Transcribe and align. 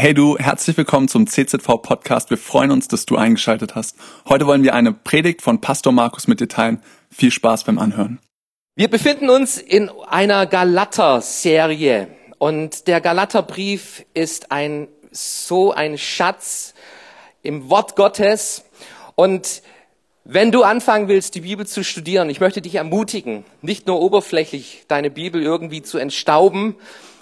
Hey 0.00 0.14
du, 0.14 0.38
herzlich 0.38 0.78
willkommen 0.78 1.08
zum 1.08 1.26
CZV 1.26 1.82
Podcast. 1.82 2.30
Wir 2.30 2.38
freuen 2.38 2.70
uns, 2.70 2.88
dass 2.88 3.04
du 3.04 3.16
eingeschaltet 3.16 3.74
hast. 3.74 3.98
Heute 4.26 4.46
wollen 4.46 4.62
wir 4.62 4.72
eine 4.72 4.94
Predigt 4.94 5.42
von 5.42 5.60
Pastor 5.60 5.92
Markus 5.92 6.26
mit 6.26 6.40
dir 6.40 6.48
teilen. 6.48 6.82
Viel 7.10 7.30
Spaß 7.30 7.64
beim 7.64 7.78
Anhören. 7.78 8.18
Wir 8.76 8.88
befinden 8.88 9.28
uns 9.28 9.58
in 9.58 9.90
einer 10.08 10.46
Galater-Serie 10.46 12.08
und 12.38 12.88
der 12.88 13.02
Galaterbrief 13.02 14.06
ist 14.14 14.50
ein 14.52 14.88
so 15.10 15.70
ein 15.70 15.98
Schatz 15.98 16.72
im 17.42 17.68
Wort 17.68 17.94
Gottes 17.94 18.64
und 19.16 19.60
wenn 20.24 20.50
du 20.50 20.62
anfangen 20.62 21.08
willst, 21.08 21.34
die 21.34 21.42
Bibel 21.42 21.66
zu 21.66 21.84
studieren, 21.84 22.30
ich 22.30 22.40
möchte 22.40 22.62
dich 22.62 22.76
ermutigen, 22.76 23.44
nicht 23.60 23.86
nur 23.86 24.00
oberflächlich 24.00 24.84
deine 24.88 25.10
Bibel 25.10 25.42
irgendwie 25.42 25.82
zu 25.82 25.98
entstauben, 25.98 26.76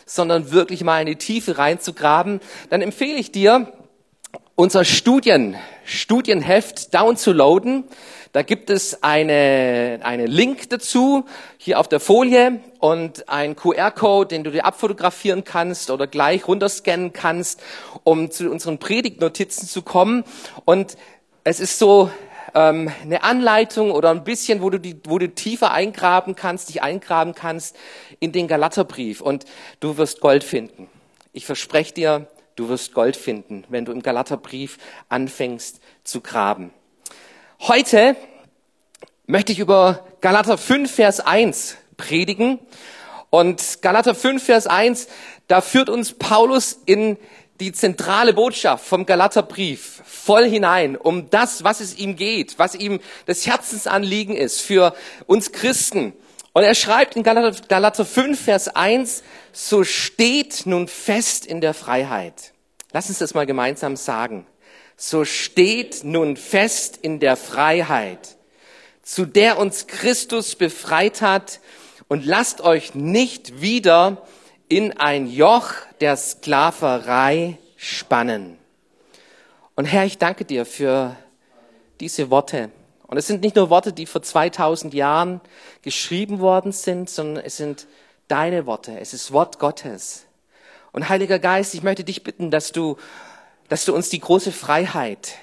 sondern 0.09 0.51
wirklich 0.51 0.83
mal 0.83 1.01
in 1.01 1.07
die 1.07 1.17
Tiefe 1.17 1.59
reinzugraben, 1.59 2.41
dann 2.71 2.83
empfehle 2.83 3.19
ich 3.19 3.31
dir, 3.31 3.73
unser 4.55 4.85
Studien, 4.85 5.57
Studienheft 5.85 6.93
downzuladen. 6.93 7.85
Da 8.33 8.43
gibt 8.43 8.71
es 8.71 9.05
eine, 9.05 10.01
eine 10.03 10.27
Link 10.27 10.69
dazu, 10.71 11.25
hier 11.59 11.79
auf 11.79 11.89
der 11.89 12.01
Folie 12.01 12.61
und 12.81 13.29
ein 13.29 13.55
QR-Code, 13.55 14.29
den 14.29 14.45
du 14.45 14.51
dir 14.51 14.65
abfotografieren 14.65 15.45
kannst 15.45 15.91
oder 15.91 16.09
gleich 16.09 16.49
runterscannen 16.49 17.13
kannst, 17.13 17.63
um 18.03 18.33
zu 18.33 18.51
unseren 18.51 18.79
Predigtnotizen 18.79 19.69
zu 19.69 19.83
kommen. 19.83 20.25
Und 20.65 20.97
es 21.45 21.61
ist 21.61 21.79
so 21.79 22.11
ähm, 22.59 22.91
eine 23.03 23.23
Anleitung 23.23 23.93
oder 23.93 24.11
ein 24.11 24.25
bisschen, 24.25 24.61
wo 24.63 24.71
du, 24.71 24.81
die, 24.81 25.01
wo 25.05 25.19
du 25.19 25.29
tiefer 25.29 25.71
eingraben 25.71 26.35
kannst, 26.35 26.69
dich 26.69 26.83
eingraben 26.83 27.35
kannst 27.35 27.77
in 28.19 28.33
den 28.33 28.49
Galaterbrief 28.49 29.21
und 29.21 29.45
du 29.79 29.97
wirst 29.97 30.21
Gold 30.21 30.43
finden. 30.43 30.89
Ich 31.33 31.47
verspreche 31.47 31.95
dir, 31.95 32.27
du 32.57 32.69
wirst 32.69 32.95
Gold 32.95 33.17
finden, 33.17 33.65
wenn 33.69 33.85
du 33.85 33.93
im 33.93 34.03
Galaterbrief 34.03 34.79
anfängst 35.09 35.81
zu 36.03 36.21
graben. 36.21 36.73
Heute 37.61 38.17
möchte 39.27 39.53
ich 39.53 39.61
über 39.61 40.05
Galater 40.21 40.59
5, 40.59 40.93
Vers 40.93 41.21
1 41.21 41.77
predigen. 41.97 42.59
Und 43.31 43.83
Galater 43.83 44.15
5, 44.15 44.43
Vers 44.43 44.67
1, 44.67 45.07
da 45.49 45.61
führt 45.61 45.91
uns 45.91 46.15
Paulus 46.15 46.81
in 46.87 47.19
die 47.61 47.73
zentrale 47.73 48.33
Botschaft 48.33 48.87
vom 48.87 49.05
Galaterbrief 49.05 50.03
voll 50.05 50.49
hinein, 50.49 50.97
um 50.97 51.29
das, 51.31 51.65
was 51.65 51.81
es 51.81 51.99
ihm 51.99 52.17
geht, 52.17 52.59
was 52.59 52.75
ihm 52.75 53.01
das 53.27 53.47
Herzensanliegen 53.47 54.37
ist 54.37 54.61
für 54.61 54.95
uns 55.27 55.53
Christen. 55.53 56.13
Und 56.53 56.63
er 56.63 56.75
schreibt 56.75 57.17
in 57.17 57.23
Galater, 57.23 57.61
Galater 57.69 58.05
5, 58.05 58.41
Vers 58.41 58.69
1, 58.69 59.23
so 59.53 59.85
steht 59.85 60.67
nun 60.67 60.89
fest 60.89 61.47
in 61.47 61.61
der 61.61 61.75
Freiheit. 61.75 62.53
Lass 62.93 63.09
uns 63.09 63.19
das 63.19 63.35
mal 63.35 63.47
gemeinsam 63.47 63.97
sagen. 63.97 64.47
So 64.97 65.25
steht 65.25 66.05
nun 66.05 66.37
fest 66.37 66.99
in 67.01 67.21
der 67.21 67.37
Freiheit, 67.37 68.37
zu 69.03 69.27
der 69.27 69.59
uns 69.59 69.87
Christus 69.87 70.55
befreit 70.55 71.23
hat, 71.23 71.61
und 72.09 72.25
lasst 72.25 72.63
euch 72.63 72.95
nicht 72.95 73.61
wieder 73.61 74.27
in 74.69 74.97
ein 74.99 75.27
Joch 75.27 75.73
der 76.01 76.17
Sklaverei 76.17 77.59
spannen. 77.77 78.59
Und 79.75 79.87
Herr, 79.87 80.05
ich 80.05 80.19
danke 80.19 80.45
dir 80.45 80.67
für 80.67 81.17
diese 82.01 82.31
Worte. 82.31 82.71
Und 83.07 83.17
es 83.17 83.27
sind 83.27 83.41
nicht 83.43 83.57
nur 83.57 83.71
Worte, 83.71 83.93
die 83.93 84.07
vor 84.07 84.23
2000 84.23 84.93
Jahren 84.93 85.41
geschrieben 85.83 86.41
worden 86.41 86.73
sind, 86.73 87.09
sondern 87.09 87.45
es 87.45 87.57
sind 87.57 87.87
deine 88.29 88.67
Worte. 88.67 88.99
Es 89.01 89.15
ist 89.15 89.33
Wort 89.33 89.59
Gottes. 89.59 90.27
Und 90.93 91.09
Heiliger 91.09 91.39
Geist, 91.39 91.75
ich 91.75 91.83
möchte 91.83 92.05
dich 92.05 92.23
bitten, 92.23 92.51
dass 92.51 92.73
du, 92.73 92.97
dass 93.69 93.85
du 93.85 93.95
uns 93.95 94.11
die 94.11 94.21
große 94.21 94.53
Freiheit 94.53 95.35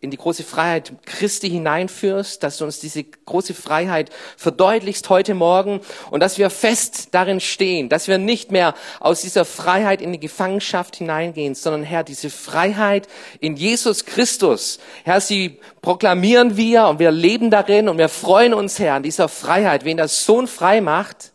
in 0.00 0.12
die 0.12 0.16
große 0.16 0.44
Freiheit 0.44 0.92
Christi 1.06 1.50
hineinführst, 1.50 2.42
dass 2.44 2.58
du 2.58 2.64
uns 2.64 2.78
diese 2.78 3.02
große 3.02 3.52
Freiheit 3.52 4.10
verdeutlichst 4.36 5.10
heute 5.10 5.34
Morgen 5.34 5.80
und 6.12 6.20
dass 6.20 6.38
wir 6.38 6.50
fest 6.50 7.08
darin 7.12 7.40
stehen, 7.40 7.88
dass 7.88 8.06
wir 8.06 8.16
nicht 8.18 8.52
mehr 8.52 8.74
aus 9.00 9.22
dieser 9.22 9.44
Freiheit 9.44 10.00
in 10.00 10.12
die 10.12 10.20
Gefangenschaft 10.20 10.94
hineingehen, 10.96 11.56
sondern 11.56 11.82
Herr, 11.82 12.04
diese 12.04 12.30
Freiheit 12.30 13.08
in 13.40 13.56
Jesus 13.56 14.04
Christus, 14.04 14.78
Herr, 15.02 15.20
sie 15.20 15.58
proklamieren 15.82 16.56
wir 16.56 16.86
und 16.86 17.00
wir 17.00 17.10
leben 17.10 17.50
darin 17.50 17.88
und 17.88 17.98
wir 17.98 18.08
freuen 18.08 18.54
uns, 18.54 18.78
Herr, 18.78 18.94
an 18.94 19.02
dieser 19.02 19.28
Freiheit. 19.28 19.84
Wen 19.84 19.96
der 19.96 20.08
Sohn 20.08 20.46
frei 20.46 20.80
macht, 20.80 21.32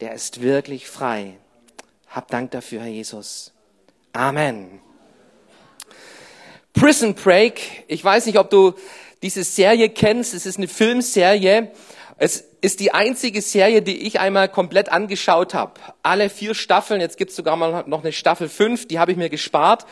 der 0.00 0.14
ist 0.14 0.42
wirklich 0.42 0.88
frei. 0.88 1.38
Hab 2.06 2.28
Dank 2.28 2.52
dafür, 2.52 2.82
Herr 2.82 2.88
Jesus. 2.88 3.52
Amen. 4.12 4.85
Prison 6.78 7.14
Break. 7.14 7.84
Ich 7.88 8.04
weiß 8.04 8.26
nicht, 8.26 8.38
ob 8.38 8.50
du 8.50 8.74
diese 9.22 9.44
Serie 9.44 9.88
kennst. 9.88 10.34
Es 10.34 10.44
ist 10.44 10.58
eine 10.58 10.68
Filmserie. 10.68 11.72
Es 12.18 12.44
ist 12.60 12.80
die 12.80 12.92
einzige 12.92 13.40
Serie, 13.40 13.80
die 13.80 14.06
ich 14.06 14.20
einmal 14.20 14.48
komplett 14.48 14.90
angeschaut 14.90 15.54
habe. 15.54 15.72
Alle 16.02 16.28
vier 16.28 16.54
Staffeln. 16.54 17.00
Jetzt 17.00 17.16
gibt's 17.16 17.34
sogar 17.34 17.56
mal 17.56 17.84
noch 17.86 18.02
eine 18.02 18.12
Staffel 18.12 18.50
fünf. 18.50 18.86
Die 18.88 18.98
habe 18.98 19.10
ich 19.10 19.16
mir 19.16 19.30
gespart, 19.30 19.86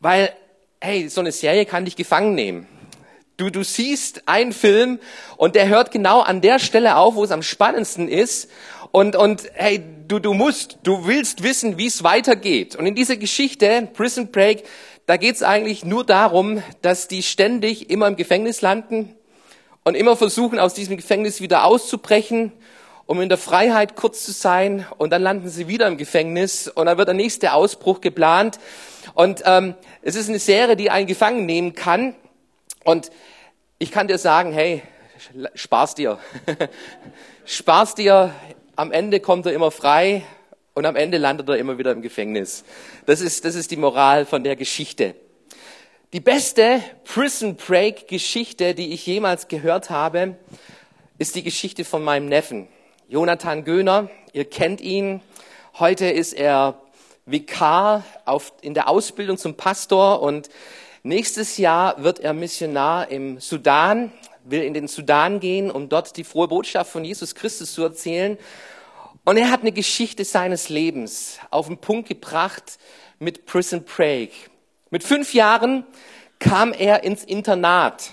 weil 0.00 0.32
hey, 0.80 1.08
so 1.08 1.20
eine 1.20 1.32
Serie 1.32 1.66
kann 1.66 1.84
dich 1.84 1.96
gefangen 1.96 2.34
nehmen. 2.34 2.66
Du, 3.36 3.50
du 3.50 3.62
siehst 3.62 4.26
einen 4.26 4.52
Film 4.52 5.00
und 5.36 5.54
der 5.54 5.68
hört 5.68 5.90
genau 5.90 6.20
an 6.20 6.40
der 6.40 6.58
Stelle 6.58 6.96
auf, 6.96 7.14
wo 7.14 7.24
es 7.24 7.30
am 7.30 7.42
spannendsten 7.42 8.08
ist. 8.08 8.50
Und, 8.90 9.16
und 9.16 9.42
hey, 9.54 9.82
du, 10.08 10.18
du 10.18 10.34
musst, 10.34 10.78
du 10.82 11.06
willst 11.06 11.42
wissen, 11.42 11.78
wie 11.78 11.86
es 11.86 12.02
weitergeht. 12.02 12.76
Und 12.76 12.86
in 12.86 12.94
dieser 12.94 13.16
Geschichte, 13.16 13.88
Prison 13.94 14.30
Break, 14.30 14.64
da 15.06 15.16
geht 15.16 15.34
es 15.34 15.42
eigentlich 15.42 15.84
nur 15.84 16.04
darum, 16.04 16.62
dass 16.80 17.08
die 17.08 17.22
ständig 17.22 17.90
immer 17.90 18.06
im 18.06 18.16
Gefängnis 18.16 18.60
landen 18.60 19.14
und 19.84 19.96
immer 19.96 20.16
versuchen, 20.16 20.58
aus 20.58 20.74
diesem 20.74 20.96
Gefängnis 20.96 21.40
wieder 21.40 21.64
auszubrechen, 21.64 22.52
um 23.06 23.20
in 23.20 23.28
der 23.28 23.38
Freiheit 23.38 23.96
kurz 23.96 24.24
zu 24.24 24.32
sein. 24.32 24.86
Und 24.98 25.10
dann 25.10 25.22
landen 25.22 25.48
sie 25.48 25.66
wieder 25.66 25.88
im 25.88 25.96
Gefängnis 25.96 26.68
und 26.68 26.86
dann 26.86 26.98
wird 26.98 27.08
der 27.08 27.14
nächste 27.14 27.52
Ausbruch 27.52 28.00
geplant. 28.00 28.60
Und 29.14 29.42
ähm, 29.44 29.74
es 30.02 30.14
ist 30.14 30.28
eine 30.28 30.38
Serie, 30.38 30.76
die 30.76 30.90
einen 30.90 31.08
gefangen 31.08 31.46
nehmen 31.46 31.74
kann. 31.74 32.14
Und 32.84 33.10
ich 33.78 33.90
kann 33.90 34.06
dir 34.06 34.18
sagen, 34.18 34.52
hey, 34.52 34.82
spar's 35.54 35.96
dir. 35.96 36.18
spar's 37.44 37.96
dir. 37.96 38.32
Am 38.76 38.92
Ende 38.92 39.18
kommt 39.18 39.46
er 39.46 39.52
immer 39.52 39.72
frei 39.72 40.22
und 40.74 40.86
am 40.86 40.96
Ende 40.96 41.18
landet 41.18 41.48
er 41.48 41.58
immer 41.58 41.78
wieder 41.78 41.92
im 41.92 42.02
Gefängnis. 42.02 42.64
Das 43.06 43.20
ist, 43.20 43.44
das 43.44 43.54
ist 43.54 43.70
die 43.70 43.76
Moral 43.76 44.24
von 44.26 44.42
der 44.42 44.56
Geschichte. 44.56 45.14
Die 46.12 46.20
beste 46.20 46.82
Prison 47.04 47.56
Break 47.56 48.08
Geschichte, 48.08 48.74
die 48.74 48.92
ich 48.92 49.06
jemals 49.06 49.48
gehört 49.48 49.90
habe, 49.90 50.36
ist 51.18 51.34
die 51.34 51.42
Geschichte 51.42 51.84
von 51.84 52.02
meinem 52.02 52.26
Neffen, 52.26 52.68
Jonathan 53.08 53.64
Göhner. 53.64 54.10
Ihr 54.32 54.44
kennt 54.44 54.80
ihn. 54.80 55.20
Heute 55.78 56.06
ist 56.06 56.32
er 56.32 56.80
Vikar 57.24 58.04
auf, 58.24 58.52
in 58.60 58.74
der 58.74 58.88
Ausbildung 58.88 59.38
zum 59.38 59.54
Pastor 59.54 60.22
und 60.22 60.50
nächstes 61.02 61.56
Jahr 61.56 62.02
wird 62.02 62.18
er 62.18 62.32
Missionar 62.32 63.10
im 63.10 63.40
Sudan, 63.40 64.12
will 64.44 64.62
in 64.62 64.74
den 64.74 64.88
Sudan 64.88 65.38
gehen, 65.38 65.70
um 65.70 65.88
dort 65.88 66.16
die 66.16 66.24
frohe 66.24 66.48
Botschaft 66.48 66.90
von 66.90 67.04
Jesus 67.04 67.34
Christus 67.34 67.72
zu 67.72 67.84
erzählen. 67.84 68.36
Und 69.24 69.36
er 69.36 69.50
hat 69.50 69.60
eine 69.60 69.70
Geschichte 69.70 70.24
seines 70.24 70.68
Lebens 70.68 71.38
auf 71.50 71.68
den 71.68 71.78
Punkt 71.78 72.08
gebracht 72.08 72.78
mit 73.20 73.46
Prison 73.46 73.84
Break. 73.84 74.32
Mit 74.90 75.04
fünf 75.04 75.32
Jahren 75.32 75.86
kam 76.40 76.72
er 76.72 77.04
ins 77.04 77.22
Internat, 77.22 78.10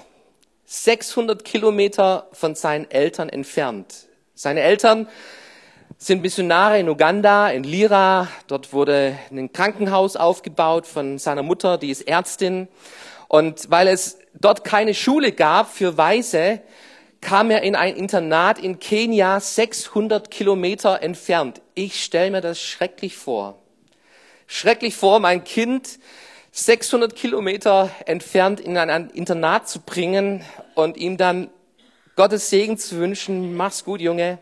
600 0.66 1.44
Kilometer 1.44 2.28
von 2.32 2.54
seinen 2.54 2.90
Eltern 2.92 3.28
entfernt. 3.28 4.08
Seine 4.36 4.62
Eltern 4.62 5.08
sind 5.98 6.22
Missionare 6.22 6.80
in 6.80 6.88
Uganda, 6.88 7.50
in 7.50 7.64
Lira. 7.64 8.28
Dort 8.46 8.72
wurde 8.72 9.18
ein 9.32 9.52
Krankenhaus 9.52 10.16
aufgebaut 10.16 10.86
von 10.86 11.18
seiner 11.18 11.42
Mutter, 11.42 11.80
die 11.80 11.90
ist 11.90 12.08
Ärztin. 12.08 12.68
Und 13.28 13.72
weil 13.72 13.88
es 13.88 14.20
dort 14.36 14.64
keine 14.64 14.94
Schule 14.94 15.32
gab 15.32 15.74
für 15.74 15.98
Weise, 15.98 16.62
kam 17.22 17.52
er 17.52 17.62
in 17.64 17.76
ein 17.76 17.96
Internat 17.96 18.60
in 18.60 18.80
Kenia, 18.80 19.40
600 19.40 20.32
Kilometer 20.32 21.02
entfernt. 21.02 21.62
Ich 21.76 22.04
stelle 22.04 22.32
mir 22.32 22.42
das 22.42 22.62
schrecklich 22.62 23.18
vor. 23.18 23.58
Schrecklich 24.48 24.96
vor, 24.96 25.20
mein 25.20 25.44
Kind 25.44 26.00
600 26.52 27.16
Kilometer 27.16 27.92
entfernt 28.06 28.60
in 28.60 28.78
ein 28.78 29.10
Internat 29.12 29.70
zu 29.70 29.82
bringen 29.82 30.44
und 30.74 30.98
ihm 30.98 31.18
dann 31.18 31.50
Gottes 32.16 32.50
Segen 32.50 32.78
zu 32.78 32.98
wünschen. 32.98 33.56
Mach's 33.56 33.84
gut, 33.84 34.02
Junge. 34.02 34.40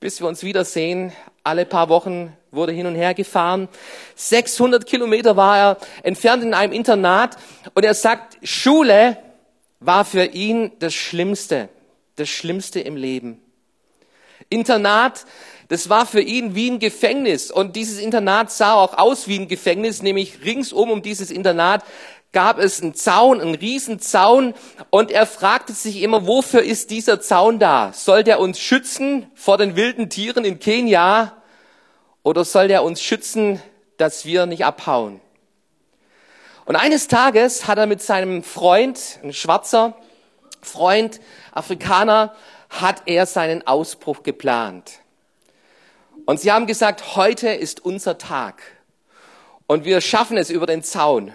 Bis 0.00 0.20
wir 0.20 0.28
uns 0.28 0.42
wiedersehen. 0.42 1.12
Alle 1.44 1.64
paar 1.64 1.88
Wochen 1.88 2.36
wurde 2.50 2.72
hin 2.72 2.86
und 2.86 2.96
her 2.96 3.14
gefahren. 3.14 3.68
600 4.16 4.86
Kilometer 4.86 5.36
war 5.36 5.58
er 5.58 5.76
entfernt 6.02 6.42
in 6.42 6.54
einem 6.54 6.72
Internat 6.72 7.36
und 7.74 7.84
er 7.84 7.94
sagt, 7.94 8.38
Schule 8.42 9.16
war 9.80 10.04
für 10.04 10.24
ihn 10.24 10.72
das 10.80 10.94
Schlimmste 10.94 11.68
das 12.18 12.28
Schlimmste 12.28 12.80
im 12.80 12.96
Leben. 12.96 13.40
Internat, 14.48 15.24
Das 15.68 15.90
war 15.90 16.06
für 16.06 16.22
ihn 16.22 16.54
wie 16.54 16.70
ein 16.70 16.78
Gefängnis. 16.78 17.50
Und 17.50 17.76
dieses 17.76 17.98
Internat 17.98 18.50
sah 18.50 18.74
auch 18.74 18.96
aus 18.96 19.28
wie 19.28 19.38
ein 19.38 19.48
Gefängnis, 19.48 20.02
nämlich 20.02 20.42
ringsum 20.42 20.90
um 20.90 21.02
dieses 21.02 21.30
Internat 21.30 21.84
gab 22.32 22.58
es 22.58 22.82
einen 22.82 22.94
Zaun, 22.94 23.40
einen 23.40 23.54
Riesenzaun. 23.54 24.54
Und 24.90 25.10
er 25.10 25.26
fragte 25.26 25.72
sich 25.72 26.02
immer, 26.02 26.26
wofür 26.26 26.62
ist 26.62 26.90
dieser 26.90 27.20
Zaun 27.20 27.58
da? 27.58 27.92
Soll 27.94 28.24
der 28.24 28.40
uns 28.40 28.60
schützen 28.60 29.30
vor 29.34 29.58
den 29.58 29.76
wilden 29.76 30.10
Tieren 30.10 30.44
in 30.44 30.58
Kenia? 30.58 31.36
Oder 32.22 32.44
soll 32.44 32.68
der 32.68 32.82
uns 32.82 33.02
schützen, 33.02 33.62
dass 33.96 34.24
wir 34.24 34.46
nicht 34.46 34.64
abhauen? 34.64 35.20
Und 36.66 36.76
eines 36.76 37.08
Tages 37.08 37.66
hat 37.66 37.78
er 37.78 37.86
mit 37.86 38.02
seinem 38.02 38.42
Freund, 38.42 39.18
ein 39.22 39.32
schwarzer 39.32 39.96
Freund, 40.68 41.20
Afrikaner, 41.52 42.34
hat 42.70 43.02
er 43.06 43.26
seinen 43.26 43.66
Ausbruch 43.66 44.22
geplant. 44.22 45.00
Und 46.26 46.40
sie 46.40 46.52
haben 46.52 46.66
gesagt, 46.66 47.16
heute 47.16 47.48
ist 47.48 47.84
unser 47.84 48.18
Tag. 48.18 48.62
Und 49.66 49.84
wir 49.84 50.00
schaffen 50.00 50.36
es 50.36 50.50
über 50.50 50.66
den 50.66 50.82
Zaun. 50.82 51.32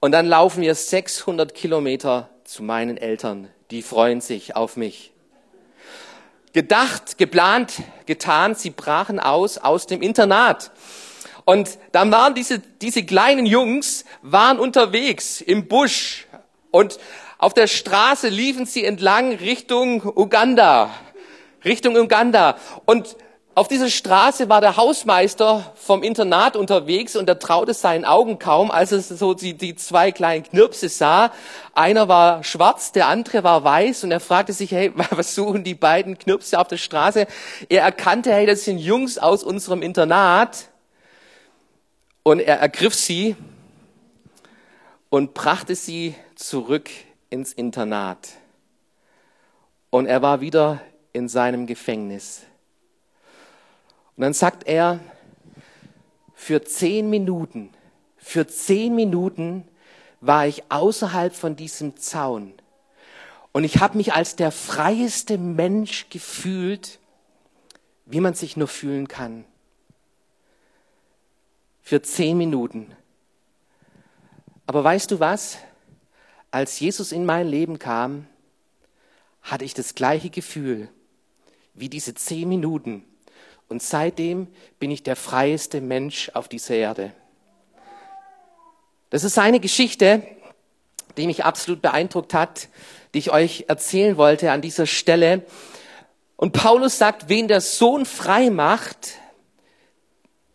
Und 0.00 0.12
dann 0.12 0.26
laufen 0.26 0.62
wir 0.62 0.74
600 0.74 1.54
Kilometer 1.54 2.28
zu 2.44 2.62
meinen 2.62 2.96
Eltern. 2.96 3.48
Die 3.70 3.82
freuen 3.82 4.20
sich 4.20 4.56
auf 4.56 4.76
mich. 4.76 5.12
Gedacht, 6.52 7.16
geplant, 7.16 7.74
getan, 8.06 8.54
sie 8.54 8.70
brachen 8.70 9.20
aus 9.20 9.56
aus 9.56 9.86
dem 9.86 10.02
Internat. 10.02 10.72
Und 11.44 11.78
dann 11.92 12.10
waren 12.10 12.34
diese, 12.34 12.58
diese 12.58 13.04
kleinen 13.04 13.46
Jungs, 13.46 14.04
waren 14.22 14.58
unterwegs 14.58 15.40
im 15.40 15.68
Busch. 15.68 16.26
Und 16.70 16.98
auf 17.40 17.54
der 17.54 17.68
Straße 17.68 18.28
liefen 18.28 18.66
sie 18.66 18.84
entlang 18.84 19.32
Richtung 19.32 20.02
Uganda. 20.04 20.90
Richtung 21.64 21.96
Uganda. 21.96 22.58
Und 22.84 23.16
auf 23.54 23.66
dieser 23.66 23.88
Straße 23.88 24.50
war 24.50 24.60
der 24.60 24.76
Hausmeister 24.76 25.72
vom 25.74 26.02
Internat 26.02 26.54
unterwegs 26.54 27.16
und 27.16 27.30
er 27.30 27.38
traute 27.38 27.72
seinen 27.72 28.04
Augen 28.04 28.38
kaum, 28.38 28.70
als 28.70 28.92
er 28.92 29.00
so 29.00 29.32
die, 29.32 29.54
die 29.54 29.74
zwei 29.74 30.12
kleinen 30.12 30.42
Knirpse 30.42 30.90
sah. 30.90 31.32
Einer 31.72 32.08
war 32.08 32.44
schwarz, 32.44 32.92
der 32.92 33.06
andere 33.08 33.42
war 33.42 33.64
weiß 33.64 34.04
und 34.04 34.12
er 34.12 34.20
fragte 34.20 34.52
sich, 34.52 34.70
hey, 34.72 34.92
was 35.10 35.34
suchen 35.34 35.64
die 35.64 35.74
beiden 35.74 36.18
Knirpse 36.18 36.60
auf 36.60 36.68
der 36.68 36.76
Straße? 36.76 37.26
Er 37.70 37.82
erkannte, 37.82 38.34
hey, 38.34 38.44
das 38.44 38.64
sind 38.64 38.76
Jungs 38.76 39.16
aus 39.16 39.44
unserem 39.44 39.80
Internat 39.80 40.66
und 42.22 42.38
er 42.40 42.58
ergriff 42.58 42.94
sie 42.94 43.34
und 45.08 45.32
brachte 45.32 45.74
sie 45.74 46.14
zurück 46.34 46.90
ins 47.30 47.52
Internat. 47.52 48.28
Und 49.88 50.06
er 50.06 50.22
war 50.22 50.40
wieder 50.40 50.80
in 51.12 51.28
seinem 51.28 51.66
Gefängnis. 51.66 52.42
Und 54.16 54.22
dann 54.22 54.32
sagt 54.34 54.66
er, 54.66 55.00
für 56.34 56.62
zehn 56.64 57.08
Minuten, 57.08 57.70
für 58.16 58.46
zehn 58.46 58.94
Minuten 58.94 59.66
war 60.20 60.46
ich 60.46 60.70
außerhalb 60.70 61.34
von 61.34 61.56
diesem 61.56 61.96
Zaun. 61.96 62.52
Und 63.52 63.64
ich 63.64 63.80
habe 63.80 63.96
mich 63.96 64.12
als 64.12 64.36
der 64.36 64.52
freieste 64.52 65.38
Mensch 65.38 66.08
gefühlt, 66.10 66.98
wie 68.06 68.20
man 68.20 68.34
sich 68.34 68.56
nur 68.56 68.68
fühlen 68.68 69.08
kann. 69.08 69.44
Für 71.82 72.02
zehn 72.02 72.38
Minuten. 72.38 72.92
Aber 74.66 74.84
weißt 74.84 75.10
du 75.10 75.18
was? 75.18 75.58
Als 76.50 76.80
Jesus 76.80 77.12
in 77.12 77.24
mein 77.24 77.46
Leben 77.48 77.78
kam, 77.78 78.26
hatte 79.42 79.64
ich 79.64 79.74
das 79.74 79.94
gleiche 79.94 80.30
Gefühl 80.30 80.88
wie 81.74 81.88
diese 81.88 82.14
zehn 82.14 82.48
Minuten, 82.48 83.04
und 83.68 83.80
seitdem 83.80 84.48
bin 84.80 84.90
ich 84.90 85.04
der 85.04 85.14
freieste 85.14 85.80
Mensch 85.80 86.30
auf 86.34 86.48
dieser 86.48 86.74
Erde. 86.74 87.12
Das 89.10 89.22
ist 89.22 89.38
eine 89.38 89.60
Geschichte, 89.60 90.26
die 91.16 91.26
mich 91.26 91.44
absolut 91.44 91.80
beeindruckt 91.80 92.34
hat, 92.34 92.68
die 93.14 93.20
ich 93.20 93.30
euch 93.30 93.66
erzählen 93.68 94.16
wollte 94.16 94.50
an 94.50 94.60
dieser 94.60 94.86
Stelle. 94.86 95.46
Und 96.36 96.52
Paulus 96.52 96.98
sagt, 96.98 97.28
wen 97.28 97.46
der 97.46 97.60
Sohn 97.60 98.06
frei 98.06 98.50
macht, 98.50 99.12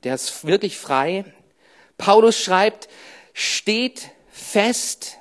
der 0.03 0.15
ist 0.15 0.45
wirklich 0.45 0.77
frei. 0.77 1.24
Paulus 1.97 2.38
schreibt, 2.38 2.89
steht 3.33 4.09
fest 4.30 5.19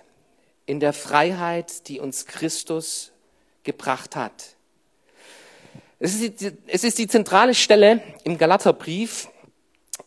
in 0.66 0.80
der 0.80 0.92
Freiheit, 0.92 1.88
die 1.88 2.00
uns 2.00 2.26
Christus 2.26 3.12
gebracht 3.62 4.16
hat. 4.16 4.56
Es 5.98 6.14
ist, 6.14 6.40
die, 6.40 6.52
es 6.66 6.84
ist 6.84 6.98
die 6.98 7.08
zentrale 7.08 7.54
Stelle 7.54 8.02
im 8.24 8.36
Galaterbrief 8.38 9.28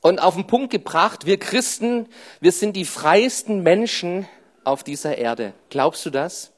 und 0.02 0.20
auf 0.20 0.36
den 0.36 0.48
Punkt 0.48 0.72
gebracht, 0.72 1.26
wir 1.26 1.40
Christen, 1.40 2.08
wir 2.40 2.52
sind 2.52 2.76
die 2.76 2.86
freiesten 2.86 3.64
Menschen 3.64 4.28
auf 4.64 4.84
dieser 4.84 5.18
Erde. 5.18 5.54
Glaubst 5.70 6.06
du 6.06 6.10
das? 6.10 6.52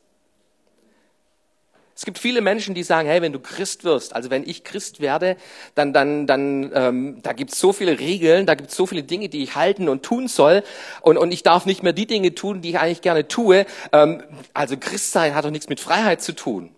Es 2.00 2.06
gibt 2.06 2.18
viele 2.18 2.40
Menschen, 2.40 2.76
die 2.76 2.84
sagen, 2.84 3.10
hey, 3.10 3.22
wenn 3.22 3.34
du 3.34 3.42
Christ 3.42 3.84
wirst, 3.84 4.16
also 4.16 4.30
wenn 4.30 4.48
ich 4.48 4.64
Christ 4.64 5.02
werde, 5.02 5.36
dann, 5.76 5.92
dann, 5.92 6.28
dann, 6.28 6.72
ähm, 6.74 7.22
da 7.24 7.34
gibt 7.34 7.52
es 7.52 7.60
so 7.60 7.74
viele 7.74 8.00
Regeln, 8.00 8.46
da 8.46 8.56
gibt 8.56 8.70
es 8.70 8.78
so 8.78 8.86
viele 8.86 9.04
Dinge, 9.04 9.28
die 9.28 9.44
ich 9.44 9.56
halten 9.56 9.90
und 9.90 10.02
tun 10.02 10.30
soll, 10.30 10.64
und, 11.02 11.18
und 11.18 11.34
ich 11.34 11.44
darf 11.44 11.66
nicht 11.66 11.84
mehr 11.84 11.92
die 11.92 12.08
Dinge 12.08 12.34
tun, 12.34 12.62
die 12.62 12.70
ich 12.70 12.80
eigentlich 12.80 13.02
gerne 13.02 13.28
tue. 13.28 13.66
Ähm, 13.92 14.24
also 14.54 14.78
Christ 14.78 15.12
sein 15.12 15.36
hat 15.36 15.44
doch 15.44 15.52
nichts 15.52 15.68
mit 15.68 15.82
Freiheit 15.82 16.22
zu 16.22 16.34
tun. 16.34 16.74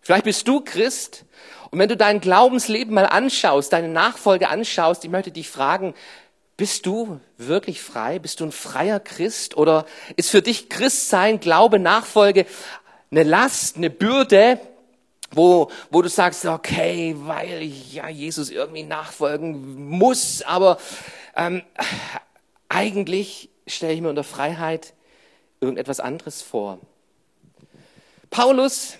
Vielleicht 0.00 0.24
bist 0.24 0.48
du 0.48 0.60
Christ 0.60 1.24
und 1.70 1.78
wenn 1.78 1.88
du 1.88 1.96
dein 1.96 2.20
Glaubensleben 2.20 2.94
mal 2.94 3.06
anschaust, 3.06 3.72
deine 3.72 3.90
Nachfolge 3.90 4.48
anschaust, 4.48 5.04
ich 5.04 5.10
möchte 5.10 5.30
dich 5.30 5.48
fragen, 5.48 5.94
bist 6.56 6.86
du 6.86 7.20
wirklich 7.36 7.80
frei? 7.80 8.18
Bist 8.18 8.40
du 8.40 8.46
ein 8.46 8.50
freier 8.52 8.98
Christ? 8.98 9.56
Oder 9.56 9.84
ist 10.16 10.30
für 10.30 10.40
dich 10.40 10.70
Christsein, 10.70 11.38
Glaube, 11.38 11.78
Nachfolge 11.78 12.46
eine 13.10 13.22
Last, 13.22 13.76
eine 13.76 13.90
Bürde, 13.90 14.60
wo, 15.32 15.70
wo 15.90 16.02
du 16.02 16.08
sagst, 16.08 16.44
okay, 16.46 17.14
weil 17.18 17.62
ich 17.62 17.94
ja 17.94 18.08
Jesus 18.08 18.50
irgendwie 18.50 18.84
nachfolgen 18.84 19.88
muss, 19.88 20.42
aber 20.42 20.78
ähm, 21.34 21.62
eigentlich 22.68 23.50
stelle 23.66 23.92
ich 23.92 24.00
mir 24.00 24.10
unter 24.10 24.24
Freiheit 24.24 24.94
irgendetwas 25.60 26.00
anderes 26.00 26.42
vor. 26.42 26.78
Paulus 28.30 28.98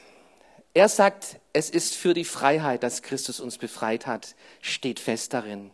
er 0.76 0.90
sagt, 0.90 1.40
es 1.54 1.70
ist 1.70 1.94
für 1.94 2.12
die 2.12 2.26
Freiheit, 2.26 2.82
dass 2.82 3.00
Christus 3.00 3.40
uns 3.40 3.56
befreit 3.56 4.06
hat, 4.06 4.34
steht 4.60 5.00
fest 5.00 5.32
darin. 5.32 5.70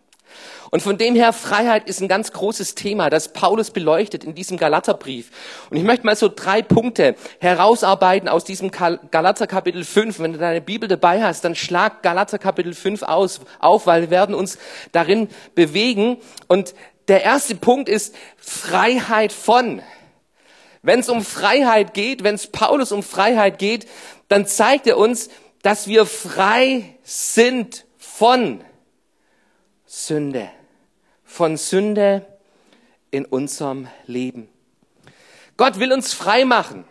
Und 0.70 0.82
von 0.82 0.96
dem 0.96 1.14
her, 1.14 1.34
Freiheit 1.34 1.87
ist 1.87 2.00
ein 2.00 2.08
ganz 2.08 2.32
großes 2.32 2.75
Thema, 2.75 3.11
das 3.11 3.34
Paulus 3.34 3.70
beleuchtet 3.70 4.25
in 4.25 4.34
diesem 4.34 4.56
Galaterbrief. 4.56 5.31
Und 5.69 5.76
ich 5.76 5.82
möchte 5.82 6.06
mal 6.06 6.16
so 6.16 6.30
drei 6.35 6.62
Punkte 6.62 7.14
herausarbeiten 7.40 8.26
aus 8.26 8.45
diesem 8.45 8.71
Galater 8.71 9.47
Kapitel 9.47 9.85
5. 9.85 10.18
Wenn 10.18 10.33
du 10.33 10.38
deine 10.38 10.62
Bibel 10.62 10.88
dabei 10.88 11.23
hast, 11.23 11.45
dann 11.45 11.54
schlag 11.54 12.02
Galater 12.02 12.38
Kapitel 12.38 12.73
5 12.73 13.02
aus, 13.02 13.40
auf, 13.59 13.87
weil 13.87 14.00
wir 14.00 14.11
werden 14.11 14.35
uns 14.35 14.57
darin 14.92 15.28
bewegen. 15.54 16.16
Und 16.49 16.75
der 17.09 17.23
erste 17.23 17.54
Punkt 17.54 17.90
ist 17.90 18.14
Freiheit 18.38 19.33
von. 19.33 19.83
Wenn 20.80 21.00
es 21.00 21.11
um 21.11 21.23
Freiheit 21.23 21.92
geht, 21.92 22.25
wenn 22.25 22.37
es 22.37 22.47
Paulus 22.47 22.92
um 22.92 23.02
Freiheit 23.02 23.59
geht, 23.59 23.87
dann 24.28 24.47
zeigt 24.47 24.87
er 24.87 24.97
uns, 24.97 25.28
dass 25.61 25.87
wir 25.87 26.07
frei 26.07 26.97
sind 27.02 27.85
von 27.99 28.64
Sünde. 29.94 30.50
Von 31.22 31.58
Sünde 31.58 32.26
in 33.11 33.26
unserem 33.26 33.88
Leben. 34.06 34.49
Gott 35.58 35.78
will 35.80 35.92
uns 35.92 36.14
frei 36.14 36.46
machen. 36.46 36.87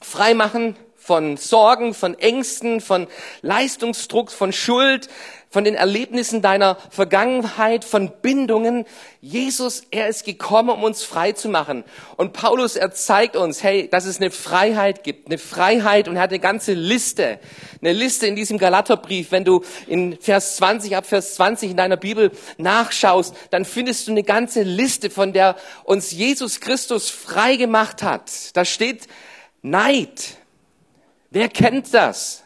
Frei 0.00 0.32
machen 0.32 0.74
von 1.04 1.36
Sorgen, 1.36 1.92
von 1.92 2.18
Ängsten, 2.18 2.80
von 2.80 3.08
Leistungsdruck, 3.42 4.32
von 4.32 4.54
Schuld, 4.54 5.10
von 5.50 5.62
den 5.62 5.74
Erlebnissen 5.74 6.40
deiner 6.40 6.78
Vergangenheit, 6.88 7.84
von 7.84 8.10
Bindungen. 8.22 8.86
Jesus, 9.20 9.82
er 9.90 10.08
ist 10.08 10.24
gekommen, 10.24 10.70
um 10.70 10.82
uns 10.82 11.04
frei 11.04 11.32
zu 11.32 11.50
machen. 11.50 11.84
Und 12.16 12.32
Paulus, 12.32 12.76
er 12.76 12.90
zeigt 12.92 13.36
uns, 13.36 13.62
hey, 13.62 13.86
dass 13.86 14.06
es 14.06 14.16
eine 14.16 14.30
Freiheit 14.30 15.04
gibt, 15.04 15.26
eine 15.26 15.36
Freiheit 15.36 16.08
und 16.08 16.16
er 16.16 16.22
hat 16.22 16.30
eine 16.30 16.40
ganze 16.40 16.72
Liste, 16.72 17.38
eine 17.82 17.92
Liste 17.92 18.26
in 18.26 18.34
diesem 18.34 18.56
Galaterbrief. 18.56 19.30
Wenn 19.30 19.44
du 19.44 19.62
in 19.86 20.18
Vers 20.18 20.56
20, 20.56 20.96
ab 20.96 21.04
Vers 21.04 21.34
20 21.34 21.72
in 21.72 21.76
deiner 21.76 21.98
Bibel 21.98 22.30
nachschaust, 22.56 23.36
dann 23.50 23.66
findest 23.66 24.08
du 24.08 24.12
eine 24.12 24.22
ganze 24.22 24.62
Liste, 24.62 25.10
von 25.10 25.34
der 25.34 25.56
uns 25.84 26.12
Jesus 26.12 26.60
Christus 26.60 27.10
frei 27.10 27.56
gemacht 27.56 28.02
hat. 28.02 28.56
Da 28.56 28.64
steht 28.64 29.06
Neid. 29.60 30.38
Wer 31.34 31.48
kennt 31.48 31.92
das? 31.92 32.44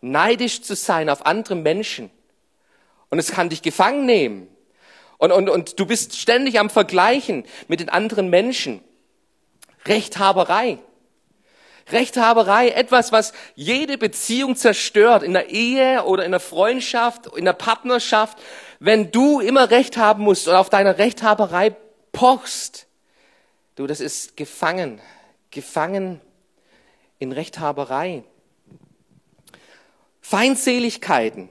Neidisch 0.00 0.62
zu 0.62 0.74
sein 0.74 1.08
auf 1.08 1.24
andere 1.24 1.54
Menschen 1.54 2.10
und 3.10 3.20
es 3.20 3.30
kann 3.30 3.48
dich 3.48 3.62
gefangen 3.62 4.06
nehmen. 4.06 4.48
Und, 5.18 5.30
und, 5.30 5.48
und 5.48 5.78
du 5.78 5.86
bist 5.86 6.16
ständig 6.18 6.58
am 6.58 6.68
Vergleichen 6.68 7.44
mit 7.68 7.78
den 7.78 7.88
anderen 7.88 8.28
Menschen. 8.28 8.82
Rechthaberei. 9.86 10.78
Rechthaberei, 11.92 12.70
etwas, 12.70 13.12
was 13.12 13.32
jede 13.54 13.96
Beziehung 13.98 14.56
zerstört, 14.56 15.22
in 15.22 15.32
der 15.32 15.50
Ehe 15.50 16.02
oder 16.02 16.24
in 16.24 16.32
der 16.32 16.40
Freundschaft, 16.40 17.28
in 17.36 17.44
der 17.44 17.52
Partnerschaft, 17.52 18.36
wenn 18.80 19.12
du 19.12 19.38
immer 19.38 19.70
Recht 19.70 19.96
haben 19.96 20.24
musst 20.24 20.48
und 20.48 20.54
auf 20.54 20.70
deiner 20.70 20.98
Rechthaberei 20.98 21.76
pochst. 22.10 22.88
Du, 23.76 23.86
das 23.86 24.00
ist 24.00 24.36
gefangen, 24.36 25.00
gefangen 25.52 26.20
in 27.18 27.32
Rechthaberei. 27.32 28.24
Feindseligkeiten. 30.20 31.48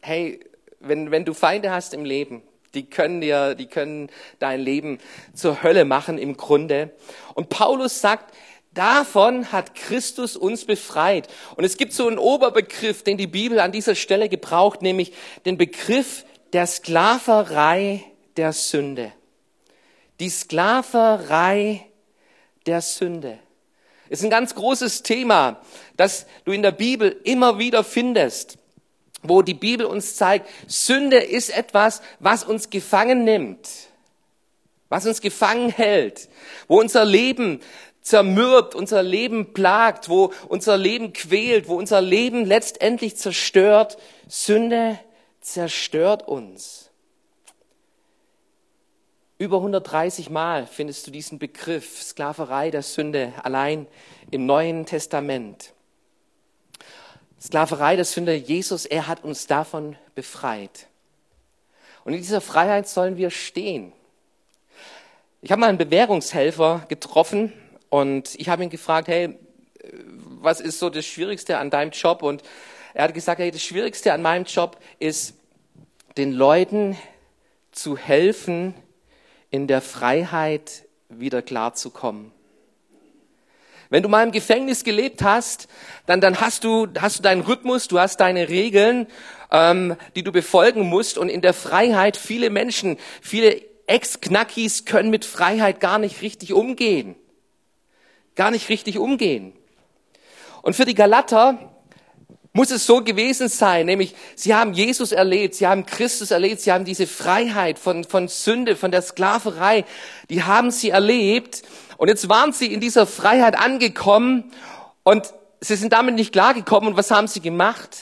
Hey, 0.00 0.40
wenn, 0.80 1.10
wenn 1.10 1.24
du 1.24 1.34
Feinde 1.34 1.70
hast 1.70 1.92
im 1.92 2.04
Leben, 2.04 2.42
die 2.74 2.88
können 2.88 3.20
dir, 3.20 3.54
die 3.54 3.66
können 3.66 4.10
dein 4.38 4.60
Leben 4.60 4.98
zur 5.34 5.62
Hölle 5.62 5.84
machen 5.84 6.18
im 6.18 6.36
Grunde. 6.36 6.94
Und 7.34 7.48
Paulus 7.48 8.00
sagt, 8.00 8.34
davon 8.74 9.50
hat 9.50 9.74
Christus 9.74 10.36
uns 10.36 10.66
befreit. 10.66 11.28
Und 11.56 11.64
es 11.64 11.76
gibt 11.76 11.92
so 11.92 12.06
einen 12.06 12.18
Oberbegriff, 12.18 13.02
den 13.02 13.16
die 13.16 13.26
Bibel 13.26 13.58
an 13.58 13.72
dieser 13.72 13.94
Stelle 13.94 14.28
gebraucht, 14.28 14.82
nämlich 14.82 15.12
den 15.44 15.58
Begriff 15.58 16.24
der 16.52 16.66
Sklaverei 16.66 18.04
der 18.36 18.52
Sünde. 18.52 19.12
Die 20.20 20.30
Sklaverei 20.30 21.84
der 22.66 22.82
Sünde 22.82 23.38
ist 24.08 24.24
ein 24.24 24.30
ganz 24.30 24.54
großes 24.54 25.02
Thema, 25.02 25.60
das 25.96 26.26
du 26.44 26.52
in 26.52 26.62
der 26.62 26.72
Bibel 26.72 27.16
immer 27.24 27.58
wieder 27.58 27.84
findest 27.84 28.58
wo 29.22 29.42
die 29.42 29.54
Bibel 29.54 29.86
uns 29.86 30.16
zeigt, 30.16 30.48
Sünde 30.66 31.18
ist 31.18 31.50
etwas, 31.50 32.02
was 32.20 32.44
uns 32.44 32.70
gefangen 32.70 33.24
nimmt, 33.24 33.68
was 34.88 35.06
uns 35.06 35.20
gefangen 35.20 35.70
hält, 35.70 36.28
wo 36.68 36.78
unser 36.78 37.04
Leben 37.04 37.60
zermürbt, 38.00 38.74
unser 38.74 39.02
Leben 39.02 39.52
plagt, 39.52 40.08
wo 40.08 40.32
unser 40.48 40.76
Leben 40.76 41.12
quält, 41.12 41.68
wo 41.68 41.74
unser 41.74 42.00
Leben 42.00 42.44
letztendlich 42.44 43.16
zerstört. 43.16 43.98
Sünde 44.28 44.98
zerstört 45.40 46.26
uns. 46.26 46.87
Über 49.40 49.58
130 49.58 50.30
Mal 50.30 50.66
findest 50.66 51.06
du 51.06 51.12
diesen 51.12 51.38
Begriff 51.38 52.02
Sklaverei 52.02 52.72
der 52.72 52.82
Sünde 52.82 53.32
allein 53.44 53.86
im 54.32 54.46
Neuen 54.46 54.84
Testament. 54.84 55.74
Sklaverei 57.40 57.94
der 57.94 58.04
Sünde, 58.04 58.34
Jesus, 58.34 58.84
er 58.84 59.06
hat 59.06 59.22
uns 59.22 59.46
davon 59.46 59.94
befreit. 60.16 60.88
Und 62.04 62.14
in 62.14 62.18
dieser 62.18 62.40
Freiheit 62.40 62.88
sollen 62.88 63.16
wir 63.16 63.30
stehen. 63.30 63.92
Ich 65.40 65.52
habe 65.52 65.60
mal 65.60 65.68
einen 65.68 65.78
Bewährungshelfer 65.78 66.84
getroffen 66.88 67.52
und 67.90 68.34
ich 68.40 68.48
habe 68.48 68.64
ihn 68.64 68.70
gefragt, 68.70 69.06
hey, 69.06 69.38
was 70.40 70.60
ist 70.60 70.80
so 70.80 70.90
das 70.90 71.06
Schwierigste 71.06 71.58
an 71.58 71.70
deinem 71.70 71.92
Job? 71.92 72.24
Und 72.24 72.42
er 72.92 73.04
hat 73.04 73.14
gesagt, 73.14 73.38
hey, 73.38 73.52
das 73.52 73.62
Schwierigste 73.62 74.12
an 74.12 74.20
meinem 74.20 74.46
Job 74.46 74.80
ist, 74.98 75.34
den 76.16 76.32
Leuten 76.32 76.98
zu 77.70 77.96
helfen, 77.96 78.74
in 79.50 79.66
der 79.66 79.80
Freiheit 79.80 80.84
wieder 81.08 81.42
klarzukommen. 81.42 82.32
Wenn 83.90 84.02
du 84.02 84.08
mal 84.08 84.22
im 84.22 84.32
Gefängnis 84.32 84.84
gelebt 84.84 85.22
hast, 85.22 85.68
dann, 86.04 86.20
dann 86.20 86.40
hast, 86.40 86.64
du, 86.64 86.88
hast 86.98 87.18
du 87.18 87.22
deinen 87.22 87.40
Rhythmus, 87.40 87.88
du 87.88 87.98
hast 87.98 88.20
deine 88.20 88.50
Regeln, 88.50 89.06
ähm, 89.50 89.96
die 90.14 90.22
du 90.22 90.30
befolgen 90.30 90.82
musst. 90.82 91.16
Und 91.16 91.30
in 91.30 91.40
der 91.40 91.54
Freiheit, 91.54 92.18
viele 92.18 92.50
Menschen, 92.50 92.98
viele 93.22 93.62
Ex-Knackis 93.86 94.84
können 94.84 95.08
mit 95.08 95.24
Freiheit 95.24 95.80
gar 95.80 95.98
nicht 95.98 96.20
richtig 96.20 96.52
umgehen. 96.52 97.16
Gar 98.34 98.50
nicht 98.50 98.68
richtig 98.68 98.98
umgehen. 98.98 99.54
Und 100.60 100.76
für 100.76 100.84
die 100.84 100.94
Galater 100.94 101.72
muss 102.58 102.72
es 102.72 102.86
so 102.86 103.04
gewesen 103.04 103.48
sein, 103.48 103.86
nämlich 103.86 104.16
sie 104.34 104.52
haben 104.52 104.72
Jesus 104.72 105.12
erlebt, 105.12 105.54
sie 105.54 105.68
haben 105.68 105.86
Christus 105.86 106.32
erlebt, 106.32 106.60
sie 106.60 106.72
haben 106.72 106.84
diese 106.84 107.06
Freiheit 107.06 107.78
von, 107.78 108.02
von 108.02 108.26
Sünde, 108.26 108.74
von 108.74 108.90
der 108.90 109.00
Sklaverei, 109.00 109.84
die 110.28 110.42
haben 110.42 110.72
sie 110.72 110.90
erlebt 110.90 111.62
und 111.98 112.08
jetzt 112.08 112.28
waren 112.28 112.52
sie 112.52 112.74
in 112.74 112.80
dieser 112.80 113.06
Freiheit 113.06 113.56
angekommen 113.56 114.50
und 115.04 115.32
sie 115.60 115.76
sind 115.76 115.92
damit 115.92 116.16
nicht 116.16 116.32
klargekommen. 116.32 116.90
Und 116.90 116.96
was 116.96 117.12
haben 117.12 117.28
sie 117.28 117.40
gemacht? 117.40 117.96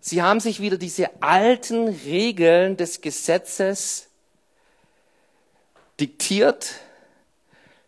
Sie 0.00 0.20
haben 0.20 0.40
sich 0.40 0.60
wieder 0.60 0.78
diese 0.78 1.22
alten 1.22 1.86
Regeln 1.86 2.76
des 2.76 3.02
Gesetzes 3.02 4.08
diktiert, 6.00 6.72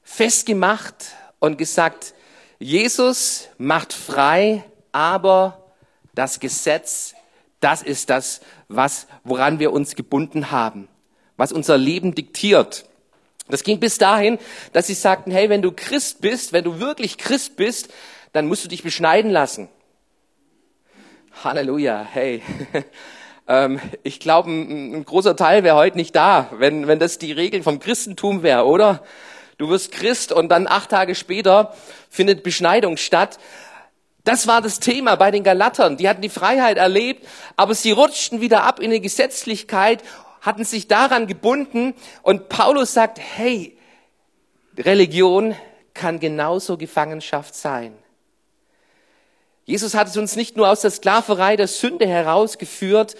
festgemacht 0.05 1.07
und 1.41 1.59
gesagt, 1.59 2.15
Jesus 2.61 3.49
macht 3.59 3.93
frei, 3.93 4.63
aber 4.93 5.68
das 6.19 6.41
Gesetz, 6.41 7.15
das 7.61 7.81
ist 7.81 8.11
das, 8.11 8.41
was, 8.67 9.07
woran 9.23 9.61
wir 9.61 9.73
uns 9.73 9.95
gebunden 9.95 10.51
haben, 10.51 10.89
was 11.37 11.53
unser 11.53 11.79
Leben 11.79 12.17
diktiert. 12.17 12.87
Das 13.49 13.63
ging 13.63 13.79
bis 13.79 13.99
dahin, 13.99 14.39
dass 14.73 14.89
sie 14.89 14.95
sagten, 14.95 15.31
hey, 15.31 15.49
wenn 15.49 15.63
du 15.63 15.71
Christ 15.71 16.21
bist, 16.21 16.53
wenn 16.53 16.65
du 16.65 16.81
wirklich 16.81 17.19
Christ 17.19 17.55
bist, 17.55 17.91
dann 18.33 18.49
musst 18.49 18.65
du 18.65 18.69
dich 18.69 18.83
beschneiden 18.83 19.31
lassen. 19.31 19.69
Halleluja, 21.45 22.05
hey. 22.13 22.43
ähm, 23.49 23.81
ich 24.03 24.19
glaube, 24.19 24.51
ein, 24.51 24.95
ein, 24.97 25.05
großer 25.05 25.37
Teil 25.37 25.63
wäre 25.63 25.77
heute 25.77 25.97
nicht 25.97 26.17
da, 26.17 26.51
wenn, 26.51 26.89
wenn 26.89 26.99
das 26.99 27.19
die 27.19 27.31
Regel 27.31 27.63
vom 27.63 27.79
Christentum 27.79 28.43
wäre, 28.43 28.67
oder? 28.67 29.05
Du 29.57 29.69
wirst 29.69 29.93
Christ 29.93 30.33
und 30.33 30.49
dann 30.49 30.67
acht 30.67 30.91
Tage 30.91 31.15
später 31.15 31.75
findet 32.11 32.43
Beschneidung 32.43 32.97
statt. 32.97 33.39
Das 34.25 34.47
war 34.47 34.61
das 34.61 34.81
Thema 34.81 35.17
bei 35.17 35.31
den 35.31 35.43
Galatern. 35.43 35.97
Die 35.97 36.09
hatten 36.09 36.23
die 36.23 36.29
Freiheit 36.29 36.77
erlebt, 36.77 37.27
aber 37.57 37.75
sie 37.75 37.93
rutschten 37.93 38.41
wieder 38.41 38.65
ab 38.65 38.81
in 38.81 38.91
eine 38.91 39.01
Gesetzlichkeit 39.01 40.03
hatten 40.41 40.65
sich 40.65 40.89
daran 40.89 41.27
gebunden 41.27 41.95
und 42.23 42.49
Paulus 42.49 42.95
sagt, 42.95 43.19
hey, 43.19 43.77
Religion 44.77 45.55
kann 45.95 46.21
genauso 46.21 46.77
Gefangenschaft 46.77 47.55
sein. 47.55 47.97
Jesus 49.65 49.95
hat 49.95 50.09
es 50.09 50.17
uns 50.17 50.37
nicht 50.37 50.57
nur 50.57 50.71
aus 50.71 50.81
der 50.81 50.91
Sklaverei 50.91 51.57
der 51.57 51.69
Sünde 51.69 52.07
herausgeführt, 52.07 53.17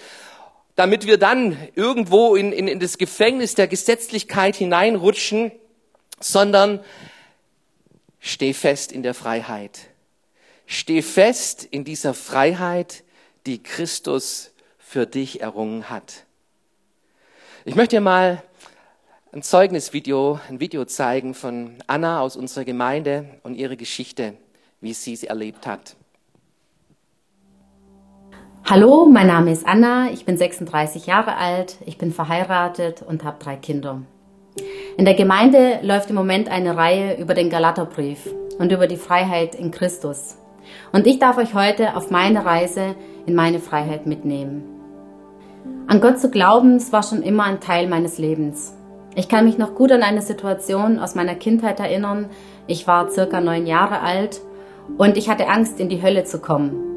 damit 0.75 1.05
wir 1.05 1.17
dann 1.17 1.57
irgendwo 1.75 2.35
in, 2.35 2.53
in, 2.53 2.67
in 2.67 2.79
das 2.79 2.97
Gefängnis 2.97 3.53
der 3.53 3.67
Gesetzlichkeit 3.67 4.55
hineinrutschen, 4.55 5.51
sondern 6.19 6.79
steh 8.19 8.53
fest 8.53 8.91
in 8.91 9.03
der 9.03 9.13
Freiheit. 9.13 9.88
Steh 10.71 11.01
fest 11.01 11.67
in 11.71 11.83
dieser 11.83 12.13
Freiheit, 12.13 13.03
die 13.47 13.57
Christus 13.63 14.51
für 14.77 15.07
dich 15.07 15.41
errungen 15.41 15.89
hat. 15.89 16.25
Ich 17.65 17.73
möchte 17.73 17.95
dir 17.95 18.01
mal 18.01 18.43
ein 19.31 19.41
Zeugnisvideo, 19.41 20.39
ein 20.47 20.59
Video 20.59 20.85
zeigen 20.85 21.33
von 21.33 21.73
Anna 21.87 22.21
aus 22.21 22.35
unserer 22.35 22.65
Gemeinde 22.65 23.25
und 23.41 23.55
ihre 23.55 23.77
Geschichte, 23.77 24.35
wie 24.79 24.93
sie 24.93 25.15
sie 25.15 25.25
erlebt 25.25 25.65
hat. 25.65 25.95
Hallo, 28.63 29.07
mein 29.07 29.25
Name 29.25 29.51
ist 29.51 29.65
Anna, 29.65 30.11
ich 30.11 30.23
bin 30.23 30.37
36 30.37 31.07
Jahre 31.07 31.35
alt, 31.35 31.77
ich 31.87 31.97
bin 31.97 32.11
verheiratet 32.11 33.01
und 33.01 33.23
habe 33.23 33.43
drei 33.43 33.55
Kinder. 33.55 34.03
In 34.97 35.05
der 35.05 35.15
Gemeinde 35.15 35.79
läuft 35.81 36.11
im 36.11 36.15
Moment 36.15 36.47
eine 36.47 36.77
Reihe 36.77 37.17
über 37.19 37.33
den 37.33 37.49
Galaterbrief 37.49 38.31
und 38.59 38.71
über 38.71 38.85
die 38.85 38.97
Freiheit 38.97 39.55
in 39.55 39.71
Christus. 39.71 40.35
Und 40.91 41.07
ich 41.07 41.19
darf 41.19 41.37
euch 41.37 41.53
heute 41.53 41.95
auf 41.95 42.11
meine 42.11 42.45
Reise 42.45 42.95
in 43.25 43.35
meine 43.35 43.59
Freiheit 43.59 44.05
mitnehmen. 44.05 44.63
An 45.87 46.01
Gott 46.01 46.19
zu 46.19 46.29
glauben, 46.29 46.75
es 46.75 46.93
war 46.93 47.03
schon 47.03 47.23
immer 47.23 47.43
ein 47.43 47.59
Teil 47.59 47.87
meines 47.87 48.17
Lebens. 48.17 48.75
Ich 49.15 49.27
kann 49.27 49.45
mich 49.45 49.57
noch 49.57 49.75
gut 49.75 49.91
an 49.91 50.03
eine 50.03 50.21
Situation 50.21 50.99
aus 50.99 51.15
meiner 51.15 51.35
Kindheit 51.35 51.79
erinnern. 51.79 52.29
Ich 52.67 52.87
war 52.87 53.09
circa 53.09 53.41
neun 53.41 53.65
Jahre 53.65 54.01
alt 54.01 54.39
und 54.97 55.17
ich 55.17 55.29
hatte 55.29 55.47
Angst, 55.47 55.79
in 55.79 55.89
die 55.89 56.01
Hölle 56.01 56.23
zu 56.23 56.39
kommen. 56.39 56.89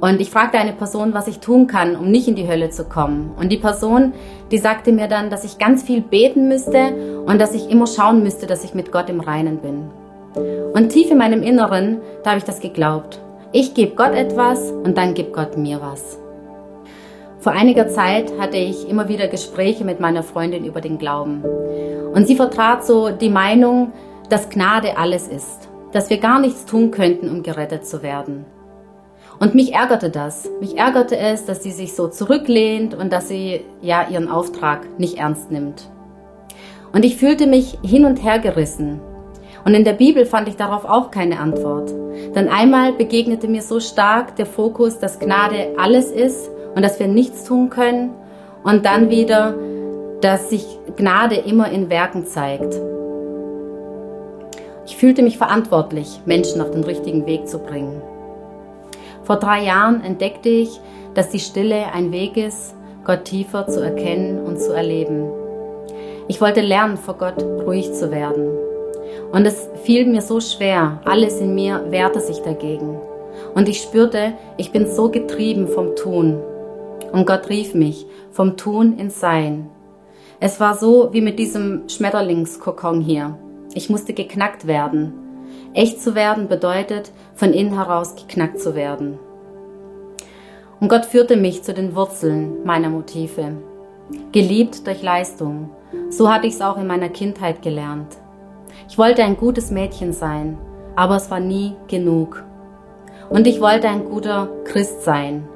Und 0.00 0.20
ich 0.20 0.30
fragte 0.30 0.58
eine 0.58 0.74
Person, 0.74 1.14
was 1.14 1.26
ich 1.26 1.40
tun 1.40 1.66
kann, 1.66 1.96
um 1.96 2.10
nicht 2.10 2.28
in 2.28 2.36
die 2.36 2.46
Hölle 2.46 2.70
zu 2.70 2.84
kommen. 2.84 3.32
Und 3.38 3.50
die 3.50 3.56
Person, 3.56 4.12
die 4.50 4.58
sagte 4.58 4.92
mir 4.92 5.08
dann, 5.08 5.30
dass 5.30 5.44
ich 5.44 5.58
ganz 5.58 5.82
viel 5.82 6.02
beten 6.02 6.48
müsste 6.48 7.24
und 7.24 7.40
dass 7.40 7.54
ich 7.54 7.70
immer 7.70 7.86
schauen 7.86 8.22
müsste, 8.22 8.46
dass 8.46 8.62
ich 8.62 8.74
mit 8.74 8.92
Gott 8.92 9.08
im 9.08 9.20
Reinen 9.20 9.58
bin. 9.58 9.90
Und 10.74 10.90
tief 10.90 11.10
in 11.10 11.18
meinem 11.18 11.42
Inneren, 11.42 12.00
da 12.22 12.30
habe 12.30 12.38
ich 12.38 12.44
das 12.44 12.60
geglaubt. 12.60 13.20
Ich 13.52 13.74
gebe 13.74 13.94
Gott 13.94 14.12
etwas 14.14 14.70
und 14.70 14.98
dann 14.98 15.14
gibt 15.14 15.32
Gott 15.32 15.56
mir 15.56 15.80
was. 15.80 16.18
Vor 17.38 17.52
einiger 17.52 17.88
Zeit 17.88 18.32
hatte 18.38 18.56
ich 18.56 18.88
immer 18.88 19.08
wieder 19.08 19.28
Gespräche 19.28 19.84
mit 19.84 20.00
meiner 20.00 20.22
Freundin 20.22 20.64
über 20.64 20.80
den 20.80 20.98
Glauben. 20.98 21.44
Und 22.12 22.26
sie 22.26 22.34
vertrat 22.34 22.84
so 22.84 23.10
die 23.10 23.30
Meinung, 23.30 23.92
dass 24.28 24.50
Gnade 24.50 24.98
alles 24.98 25.28
ist, 25.28 25.68
dass 25.92 26.10
wir 26.10 26.18
gar 26.18 26.40
nichts 26.40 26.64
tun 26.64 26.90
könnten, 26.90 27.30
um 27.30 27.42
gerettet 27.42 27.86
zu 27.86 28.02
werden. 28.02 28.44
Und 29.38 29.54
mich 29.54 29.74
ärgerte 29.74 30.10
das. 30.10 30.50
Mich 30.60 30.76
ärgerte 30.76 31.16
es, 31.16 31.44
dass 31.44 31.62
sie 31.62 31.70
sich 31.70 31.94
so 31.94 32.08
zurücklehnt 32.08 32.94
und 32.94 33.12
dass 33.12 33.28
sie 33.28 33.60
ja 33.80 34.08
ihren 34.08 34.28
Auftrag 34.28 34.98
nicht 34.98 35.18
ernst 35.18 35.50
nimmt. 35.50 35.90
Und 36.92 37.04
ich 37.04 37.16
fühlte 37.16 37.46
mich 37.46 37.78
hin 37.84 38.06
und 38.06 38.24
her 38.24 38.38
gerissen. 38.38 39.00
Und 39.66 39.74
in 39.74 39.82
der 39.82 39.94
Bibel 39.94 40.24
fand 40.26 40.46
ich 40.46 40.54
darauf 40.54 40.84
auch 40.84 41.10
keine 41.10 41.40
Antwort. 41.40 41.92
Denn 42.36 42.48
einmal 42.48 42.92
begegnete 42.92 43.48
mir 43.48 43.62
so 43.62 43.80
stark 43.80 44.36
der 44.36 44.46
Fokus, 44.46 45.00
dass 45.00 45.18
Gnade 45.18 45.74
alles 45.76 46.12
ist 46.12 46.48
und 46.76 46.82
dass 46.82 47.00
wir 47.00 47.08
nichts 47.08 47.42
tun 47.42 47.68
können. 47.68 48.10
Und 48.62 48.86
dann 48.86 49.10
wieder, 49.10 49.56
dass 50.20 50.50
sich 50.50 50.64
Gnade 50.96 51.34
immer 51.34 51.68
in 51.72 51.90
Werken 51.90 52.26
zeigt. 52.26 52.80
Ich 54.86 54.96
fühlte 54.96 55.22
mich 55.22 55.36
verantwortlich, 55.36 56.20
Menschen 56.26 56.60
auf 56.60 56.70
den 56.70 56.84
richtigen 56.84 57.26
Weg 57.26 57.48
zu 57.48 57.58
bringen. 57.58 58.00
Vor 59.24 59.34
drei 59.34 59.64
Jahren 59.64 60.00
entdeckte 60.04 60.48
ich, 60.48 60.80
dass 61.14 61.30
die 61.30 61.40
Stille 61.40 61.92
ein 61.92 62.12
Weg 62.12 62.36
ist, 62.36 62.76
Gott 63.04 63.24
tiefer 63.24 63.66
zu 63.66 63.80
erkennen 63.80 64.44
und 64.44 64.60
zu 64.60 64.72
erleben. 64.72 65.28
Ich 66.28 66.40
wollte 66.40 66.60
lernen, 66.60 66.96
vor 66.96 67.14
Gott 67.18 67.42
ruhig 67.42 67.92
zu 67.92 68.12
werden. 68.12 68.65
Und 69.32 69.46
es 69.46 69.68
fiel 69.82 70.06
mir 70.06 70.22
so 70.22 70.40
schwer, 70.40 71.00
alles 71.04 71.40
in 71.40 71.54
mir 71.54 71.86
wehrte 71.90 72.20
sich 72.20 72.38
dagegen. 72.38 72.98
Und 73.54 73.68
ich 73.68 73.80
spürte, 73.80 74.34
ich 74.56 74.72
bin 74.72 74.86
so 74.86 75.10
getrieben 75.10 75.68
vom 75.68 75.96
Tun. 75.96 76.40
Und 77.12 77.26
Gott 77.26 77.48
rief 77.48 77.74
mich 77.74 78.06
vom 78.30 78.56
Tun 78.56 78.98
ins 78.98 79.20
Sein. 79.20 79.68
Es 80.40 80.60
war 80.60 80.74
so 80.74 81.12
wie 81.12 81.20
mit 81.20 81.38
diesem 81.38 81.88
Schmetterlingskokon 81.88 83.00
hier. 83.00 83.38
Ich 83.74 83.88
musste 83.88 84.12
geknackt 84.12 84.66
werden. 84.66 85.12
Echt 85.72 86.00
zu 86.00 86.14
werden 86.14 86.48
bedeutet, 86.48 87.12
von 87.34 87.52
innen 87.52 87.74
heraus 87.74 88.16
geknackt 88.16 88.60
zu 88.60 88.74
werden. 88.74 89.18
Und 90.80 90.88
Gott 90.88 91.06
führte 91.06 91.36
mich 91.36 91.62
zu 91.62 91.72
den 91.72 91.94
Wurzeln 91.94 92.64
meiner 92.64 92.90
Motive. 92.90 93.56
Geliebt 94.32 94.86
durch 94.86 95.02
Leistung. 95.02 95.70
So 96.10 96.30
hatte 96.30 96.46
ich 96.46 96.54
es 96.54 96.60
auch 96.60 96.76
in 96.76 96.86
meiner 96.86 97.08
Kindheit 97.08 97.62
gelernt. 97.62 98.18
Ich 98.88 98.98
wollte 98.98 99.24
ein 99.24 99.36
gutes 99.36 99.70
Mädchen 99.70 100.12
sein, 100.12 100.58
aber 100.94 101.16
es 101.16 101.30
war 101.30 101.40
nie 101.40 101.74
genug. 101.88 102.44
Und 103.28 103.46
ich 103.46 103.60
wollte 103.60 103.88
ein 103.88 104.04
guter 104.04 104.48
Christ 104.64 105.02
sein. 105.02 105.48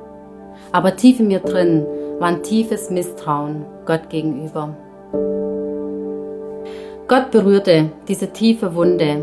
Aber 0.72 0.96
tief 0.96 1.20
in 1.20 1.28
mir 1.28 1.38
drin 1.38 1.86
war 2.18 2.28
ein 2.28 2.42
tiefes 2.42 2.90
Misstrauen 2.90 3.64
Gott 3.86 4.10
gegenüber. 4.10 4.76
Gott 7.06 7.30
berührte 7.30 7.90
diese 8.08 8.32
tiefe 8.32 8.74
Wunde 8.74 9.22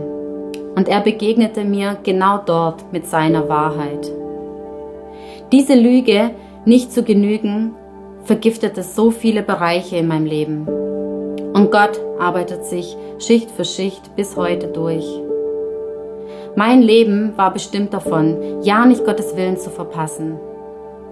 und 0.76 0.88
er 0.88 1.02
begegnete 1.02 1.64
mir 1.64 1.98
genau 2.04 2.40
dort 2.46 2.92
mit 2.92 3.08
seiner 3.08 3.48
Wahrheit. 3.50 4.12
Diese 5.52 5.76
Lüge, 5.76 6.32
nicht 6.66 6.92
zu 6.92 7.04
genügen, 7.04 7.74
vergiftete 8.24 8.84
so 8.84 9.12
viele 9.12 9.42
Bereiche 9.42 9.98
in 9.98 10.08
meinem 10.08 10.26
Leben. 10.26 10.87
Und 11.58 11.72
Gott 11.72 12.00
arbeitet 12.20 12.66
sich 12.66 12.96
Schicht 13.18 13.50
für 13.50 13.66
Schicht 13.66 14.16
bis 14.16 14.36
heute 14.36 14.68
durch. 14.68 15.04
Mein 16.56 16.84
Leben 16.84 17.36
war 17.36 17.52
bestimmt 17.52 17.96
davon, 17.96 18.62
ja 18.62 18.86
nicht 18.86 19.04
Gottes 19.06 19.36
Willen 19.36 19.58
zu 19.58 19.72
verpassen. 19.72 20.40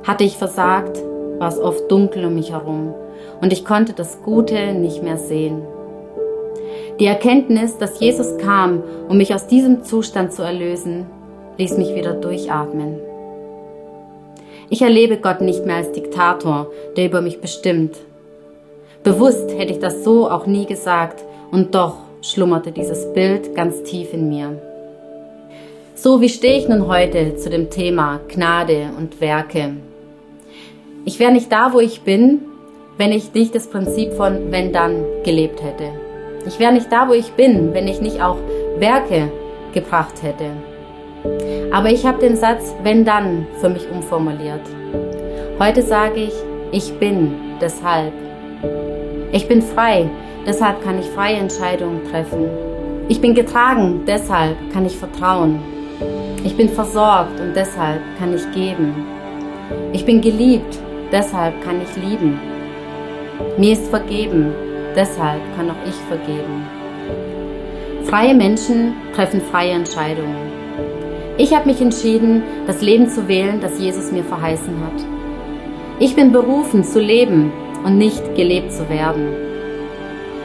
Hatte 0.03 0.23
ich 0.23 0.37
versagt, 0.37 1.01
war 1.39 1.47
es 1.47 1.57
oft 1.57 1.91
dunkel 1.91 2.25
um 2.25 2.35
mich 2.35 2.51
herum 2.51 2.93
und 3.41 3.51
ich 3.53 3.65
konnte 3.65 3.93
das 3.93 4.21
Gute 4.21 4.73
nicht 4.73 5.01
mehr 5.01 5.17
sehen. 5.17 5.63
Die 6.99 7.07
Erkenntnis, 7.07 7.79
dass 7.79 7.99
Jesus 7.99 8.37
kam, 8.37 8.83
um 9.09 9.17
mich 9.17 9.33
aus 9.33 9.47
diesem 9.47 9.83
Zustand 9.83 10.31
zu 10.31 10.43
erlösen, 10.43 11.07
ließ 11.57 11.75
mich 11.79 11.95
wieder 11.95 12.13
durchatmen. 12.13 12.99
Ich 14.69 14.83
erlebe 14.83 15.17
Gott 15.17 15.41
nicht 15.41 15.65
mehr 15.65 15.77
als 15.77 15.91
Diktator, 15.91 16.67
der 16.97 17.07
über 17.07 17.21
mich 17.21 17.41
bestimmt. 17.41 17.97
Bewusst 19.05 19.51
hätte 19.55 19.71
ich 19.71 19.77
das 19.77 20.03
so 20.03 20.27
auch 20.31 20.47
nie 20.47 20.65
gesagt, 20.65 21.23
und 21.51 21.75
doch 21.75 21.97
schlummerte 22.23 22.71
dieses 22.71 23.13
Bild 23.13 23.53
ganz 23.53 23.83
tief 23.83 24.11
in 24.13 24.29
mir. 24.29 24.59
So 25.93 26.21
wie 26.21 26.29
stehe 26.29 26.57
ich 26.57 26.67
nun 26.67 26.87
heute 26.87 27.35
zu 27.35 27.51
dem 27.51 27.69
Thema 27.69 28.19
Gnade 28.27 28.89
und 28.97 29.21
Werke? 29.21 29.75
Ich 31.05 31.19
wäre 31.19 31.31
nicht 31.31 31.51
da, 31.51 31.71
wo 31.71 31.79
ich 31.79 32.01
bin, 32.01 32.41
wenn 32.97 33.11
ich 33.11 33.31
nicht 33.35 33.53
das 33.53 33.67
Prinzip 33.67 34.11
von 34.13 34.51
wenn 34.51 34.73
dann 34.73 35.05
gelebt 35.23 35.61
hätte. 35.61 35.91
Ich 36.47 36.57
wäre 36.57 36.73
nicht 36.73 36.91
da, 36.91 37.07
wo 37.07 37.13
ich 37.13 37.31
bin, 37.33 37.75
wenn 37.75 37.87
ich 37.87 38.01
nicht 38.01 38.23
auch 38.23 38.37
Werke 38.79 39.31
gebracht 39.75 40.23
hätte. 40.23 40.49
Aber 41.71 41.91
ich 41.91 42.07
habe 42.07 42.17
den 42.17 42.37
Satz 42.37 42.73
wenn 42.81 43.05
dann 43.05 43.45
für 43.61 43.69
mich 43.69 43.87
umformuliert. 43.87 44.61
Heute 45.59 45.83
sage 45.83 46.21
ich, 46.21 46.33
ich 46.71 46.91
bin 46.97 47.35
deshalb. 47.61 48.11
Ich 49.35 49.49
bin 49.49 49.61
frei, 49.61 50.09
deshalb 50.47 50.81
kann 50.81 50.97
ich 50.97 51.07
freie 51.07 51.35
Entscheidungen 51.35 51.99
treffen. 52.09 52.47
Ich 53.09 53.19
bin 53.19 53.35
getragen, 53.35 54.03
deshalb 54.07 54.55
kann 54.71 54.85
ich 54.85 54.97
vertrauen. 54.97 55.59
Ich 56.45 56.55
bin 56.55 56.69
versorgt 56.69 57.37
und 57.41 57.53
deshalb 57.53 57.99
kann 58.17 58.33
ich 58.33 58.49
geben. 58.53 58.95
Ich 59.91 60.05
bin 60.05 60.21
geliebt, 60.21 60.79
deshalb 61.11 61.61
kann 61.65 61.81
ich 61.81 62.01
lieben. 62.01 62.39
Mir 63.57 63.73
ist 63.73 63.89
vergeben, 63.89 64.53
Deshalb 64.95 65.41
kann 65.57 65.69
auch 65.69 65.85
ich 65.85 65.95
vergeben. 66.07 66.65
Freie 68.05 68.33
Menschen 68.33 68.93
treffen 69.13 69.41
freie 69.41 69.71
Entscheidungen. 69.71 70.37
Ich 71.37 71.53
habe 71.53 71.69
mich 71.69 71.81
entschieden, 71.81 72.43
das 72.65 72.81
Leben 72.81 73.09
zu 73.09 73.27
wählen, 73.27 73.59
das 73.59 73.77
Jesus 73.77 74.13
mir 74.13 74.23
verheißen 74.23 74.79
hat. 74.79 75.05
Ich 75.99 76.15
bin 76.15 76.31
berufen 76.31 76.85
zu 76.85 77.01
leben 77.01 77.51
und 77.85 77.97
nicht 77.97 78.35
gelebt 78.35 78.73
zu 78.73 78.89
werden. 78.89 79.27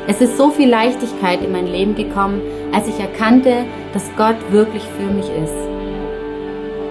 Es 0.06 0.20
ist 0.20 0.36
so 0.36 0.50
viel 0.50 0.68
Leichtigkeit 0.68 1.42
in 1.42 1.52
mein 1.52 1.66
Leben 1.66 1.94
gekommen, 1.94 2.40
als 2.72 2.86
ich 2.86 3.00
erkannte, 3.00 3.64
dass 3.92 4.10
Gott 4.16 4.36
wirklich 4.50 4.82
für 4.82 5.12
mich 5.12 5.26
ist. 5.26 5.70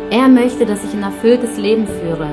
Er 0.09 0.27
möchte, 0.27 0.65
dass 0.65 0.83
ich 0.83 0.93
ein 0.93 1.03
erfülltes 1.03 1.57
Leben 1.57 1.85
führe. 1.85 2.29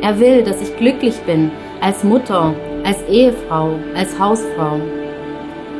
Er 0.00 0.18
will, 0.18 0.42
dass 0.42 0.62
ich 0.62 0.76
glücklich 0.76 1.16
bin 1.26 1.50
als 1.80 2.04
Mutter, 2.04 2.54
als 2.84 3.02
Ehefrau, 3.08 3.74
als 3.94 4.18
Hausfrau. 4.18 4.80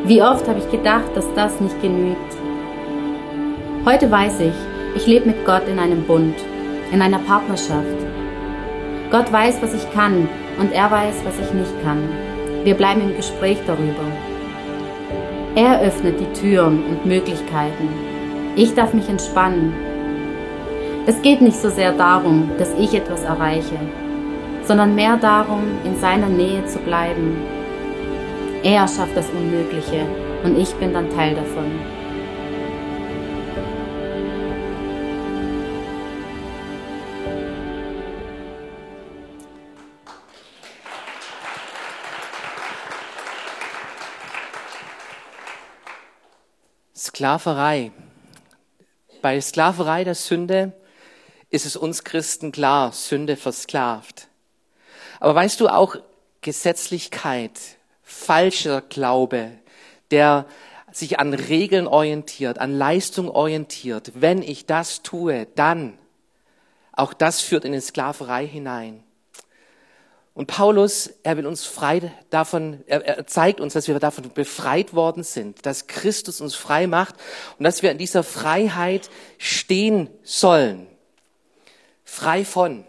Wie 0.04 0.22
oft 0.22 0.46
habe 0.46 0.58
ich 0.58 0.70
gedacht, 0.70 1.10
dass 1.14 1.32
das 1.34 1.60
nicht 1.60 1.80
genügt. 1.80 2.36
Heute 3.86 4.10
weiß 4.10 4.40
ich, 4.40 4.54
ich 4.94 5.06
lebe 5.06 5.26
mit 5.26 5.46
Gott 5.46 5.68
in 5.68 5.78
einem 5.78 6.02
Bund, 6.02 6.34
in 6.92 7.00
einer 7.00 7.18
Partnerschaft. 7.18 8.15
Gott 9.10 9.32
weiß, 9.32 9.62
was 9.62 9.72
ich 9.72 9.90
kann 9.92 10.28
und 10.58 10.72
er 10.72 10.90
weiß, 10.90 11.22
was 11.24 11.38
ich 11.38 11.52
nicht 11.52 11.72
kann. 11.84 12.02
Wir 12.64 12.74
bleiben 12.74 13.02
im 13.02 13.16
Gespräch 13.16 13.58
darüber. 13.66 14.04
Er 15.54 15.80
öffnet 15.80 16.18
die 16.18 16.38
Türen 16.38 16.84
und 16.84 17.06
Möglichkeiten. 17.06 17.88
Ich 18.56 18.74
darf 18.74 18.92
mich 18.92 19.08
entspannen. 19.08 19.72
Es 21.06 21.22
geht 21.22 21.40
nicht 21.40 21.56
so 21.56 21.70
sehr 21.70 21.92
darum, 21.92 22.50
dass 22.58 22.74
ich 22.78 22.94
etwas 22.94 23.22
erreiche, 23.22 23.78
sondern 24.64 24.96
mehr 24.96 25.16
darum, 25.16 25.62
in 25.84 25.96
seiner 25.96 26.28
Nähe 26.28 26.64
zu 26.66 26.80
bleiben. 26.80 27.36
Er 28.64 28.88
schafft 28.88 29.16
das 29.16 29.30
Unmögliche 29.30 30.04
und 30.42 30.58
ich 30.58 30.74
bin 30.74 30.92
dann 30.92 31.08
Teil 31.10 31.36
davon. 31.36 31.70
Sklaverei. 47.16 47.92
Bei 49.22 49.40
Sklaverei 49.40 50.04
der 50.04 50.14
Sünde 50.14 50.74
ist 51.48 51.64
es 51.64 51.74
uns 51.74 52.04
Christen 52.04 52.52
klar, 52.52 52.92
Sünde 52.92 53.38
versklavt. 53.38 54.28
Aber 55.18 55.34
weißt 55.34 55.58
du 55.60 55.68
auch, 55.68 55.96
Gesetzlichkeit, 56.42 57.58
falscher 58.02 58.82
Glaube, 58.82 59.52
der 60.10 60.44
sich 60.92 61.18
an 61.18 61.32
Regeln 61.32 61.86
orientiert, 61.86 62.58
an 62.58 62.76
Leistung 62.76 63.30
orientiert, 63.30 64.12
wenn 64.16 64.42
ich 64.42 64.66
das 64.66 65.02
tue, 65.02 65.46
dann, 65.54 65.96
auch 66.92 67.14
das 67.14 67.40
führt 67.40 67.64
in 67.64 67.72
die 67.72 67.80
Sklaverei 67.80 68.46
hinein. 68.46 69.02
Und 70.36 70.48
Paulus, 70.48 71.08
er 71.22 71.38
will 71.38 71.46
uns 71.46 71.64
frei 71.64 72.12
davon, 72.28 72.84
er, 72.86 73.02
er 73.06 73.26
zeigt 73.26 73.58
uns, 73.58 73.72
dass 73.72 73.88
wir 73.88 73.98
davon 73.98 74.30
befreit 74.34 74.92
worden 74.92 75.22
sind, 75.22 75.64
dass 75.64 75.86
Christus 75.86 76.42
uns 76.42 76.54
frei 76.54 76.86
macht 76.86 77.14
und 77.58 77.64
dass 77.64 77.82
wir 77.82 77.90
in 77.90 77.96
dieser 77.96 78.22
Freiheit 78.22 79.08
stehen 79.38 80.10
sollen. 80.22 80.88
Frei 82.04 82.44
von. 82.44 82.80
Und 82.80 82.86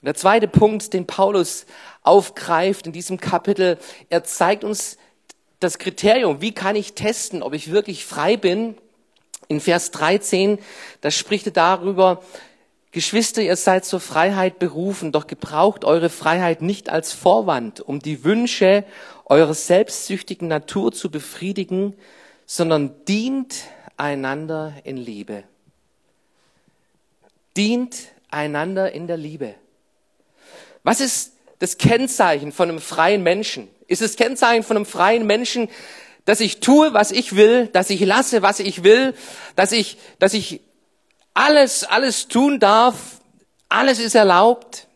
der 0.00 0.14
zweite 0.14 0.48
Punkt, 0.48 0.94
den 0.94 1.06
Paulus 1.06 1.66
aufgreift 2.02 2.86
in 2.86 2.94
diesem 2.94 3.20
Kapitel, 3.20 3.76
er 4.08 4.24
zeigt 4.24 4.64
uns 4.64 4.96
das 5.60 5.76
Kriterium, 5.76 6.40
wie 6.40 6.52
kann 6.52 6.74
ich 6.74 6.94
testen, 6.94 7.42
ob 7.42 7.52
ich 7.52 7.70
wirklich 7.70 8.06
frei 8.06 8.38
bin. 8.38 8.78
In 9.48 9.60
Vers 9.60 9.90
13, 9.90 10.58
da 11.02 11.10
spricht 11.10 11.44
er 11.44 11.52
darüber, 11.52 12.22
Geschwister, 12.96 13.42
ihr 13.42 13.56
seid 13.56 13.84
zur 13.84 14.00
Freiheit 14.00 14.58
berufen, 14.58 15.12
doch 15.12 15.26
gebraucht 15.26 15.84
eure 15.84 16.08
Freiheit 16.08 16.62
nicht 16.62 16.88
als 16.88 17.12
Vorwand, 17.12 17.82
um 17.82 18.00
die 18.00 18.24
Wünsche 18.24 18.86
eurer 19.26 19.52
selbstsüchtigen 19.52 20.48
Natur 20.48 20.92
zu 20.92 21.10
befriedigen, 21.10 21.92
sondern 22.46 23.04
dient 23.04 23.64
einander 23.98 24.72
in 24.84 24.96
Liebe. 24.96 25.44
Dient 27.54 27.96
einander 28.30 28.92
in 28.92 29.06
der 29.06 29.18
Liebe. 29.18 29.56
Was 30.82 31.02
ist 31.02 31.34
das 31.58 31.76
Kennzeichen 31.76 32.50
von 32.50 32.70
einem 32.70 32.80
freien 32.80 33.22
Menschen? 33.22 33.68
Ist 33.88 34.00
das 34.00 34.16
Kennzeichen 34.16 34.62
von 34.62 34.78
einem 34.78 34.86
freien 34.86 35.26
Menschen, 35.26 35.68
dass 36.24 36.40
ich 36.40 36.60
tue, 36.60 36.94
was 36.94 37.10
ich 37.10 37.36
will, 37.36 37.66
dass 37.66 37.90
ich 37.90 38.00
lasse, 38.00 38.40
was 38.40 38.58
ich 38.58 38.84
will, 38.84 39.12
dass 39.54 39.72
ich, 39.72 39.98
dass 40.18 40.32
ich 40.32 40.62
alles, 41.36 41.84
alles 41.84 42.28
tun 42.28 42.58
darf, 42.58 43.20
alles 43.68 43.98
ist 43.98 44.14
erlaubt? 44.14 44.86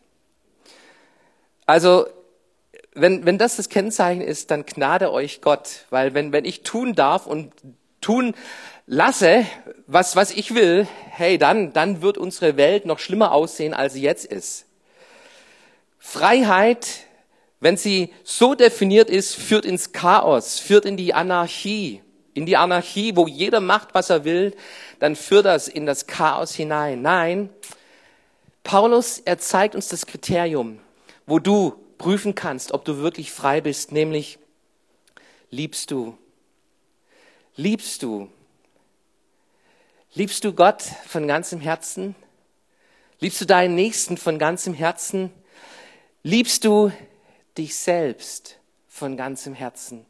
Also, 1.65 2.07
wenn, 2.93 3.25
wenn 3.25 3.37
das 3.37 3.57
das 3.57 3.69
Kennzeichen 3.69 4.21
ist, 4.21 4.51
dann 4.51 4.65
gnade 4.65 5.11
euch 5.11 5.41
Gott, 5.41 5.85
weil 5.91 6.13
wenn, 6.13 6.33
wenn 6.33 6.43
ich 6.43 6.63
tun 6.63 6.95
darf 6.95 7.27
und 7.27 7.53
tun 8.01 8.33
lasse, 8.87 9.45
was, 9.85 10.15
was 10.15 10.31
ich 10.31 10.55
will, 10.55 10.87
hey, 11.11 11.37
dann, 11.37 11.73
dann 11.73 12.01
wird 12.01 12.17
unsere 12.17 12.57
Welt 12.57 12.85
noch 12.85 12.99
schlimmer 12.99 13.31
aussehen, 13.31 13.73
als 13.73 13.93
sie 13.93 14.01
jetzt 14.01 14.25
ist. 14.25 14.65
Freiheit, 15.99 16.87
wenn 17.59 17.77
sie 17.77 18.11
so 18.23 18.55
definiert 18.55 19.09
ist, 19.11 19.35
führt 19.35 19.65
ins 19.65 19.91
Chaos, 19.91 20.59
führt 20.59 20.85
in 20.85 20.97
die 20.97 21.13
Anarchie. 21.13 22.01
In 22.33 22.45
die 22.45 22.57
Anarchie, 22.57 23.15
wo 23.15 23.27
jeder 23.27 23.59
macht, 23.59 23.93
was 23.93 24.09
er 24.09 24.23
will, 24.23 24.55
dann 24.99 25.15
führt 25.15 25.45
das 25.45 25.67
in 25.67 25.85
das 25.85 26.07
Chaos 26.07 26.53
hinein. 26.53 27.01
Nein, 27.01 27.49
Paulus, 28.63 29.19
er 29.19 29.37
zeigt 29.37 29.75
uns 29.75 29.87
das 29.87 30.05
Kriterium, 30.05 30.79
wo 31.25 31.39
du 31.39 31.75
prüfen 31.97 32.35
kannst, 32.35 32.71
ob 32.71 32.85
du 32.85 32.97
wirklich 32.97 33.31
frei 33.31 33.61
bist, 33.61 33.91
nämlich 33.91 34.39
liebst 35.49 35.91
du. 35.91 36.17
Liebst 37.55 38.03
du. 38.03 38.29
Liebst 40.13 40.43
du 40.43 40.53
Gott 40.53 40.83
von 41.07 41.27
ganzem 41.27 41.59
Herzen? 41.59 42.15
Liebst 43.19 43.41
du 43.41 43.45
deinen 43.45 43.75
Nächsten 43.75 44.17
von 44.17 44.39
ganzem 44.39 44.73
Herzen? 44.73 45.31
Liebst 46.23 46.65
du 46.65 46.91
dich 47.57 47.75
selbst 47.75 48.57
von 48.87 49.15
ganzem 49.17 49.53
Herzen? 49.53 50.05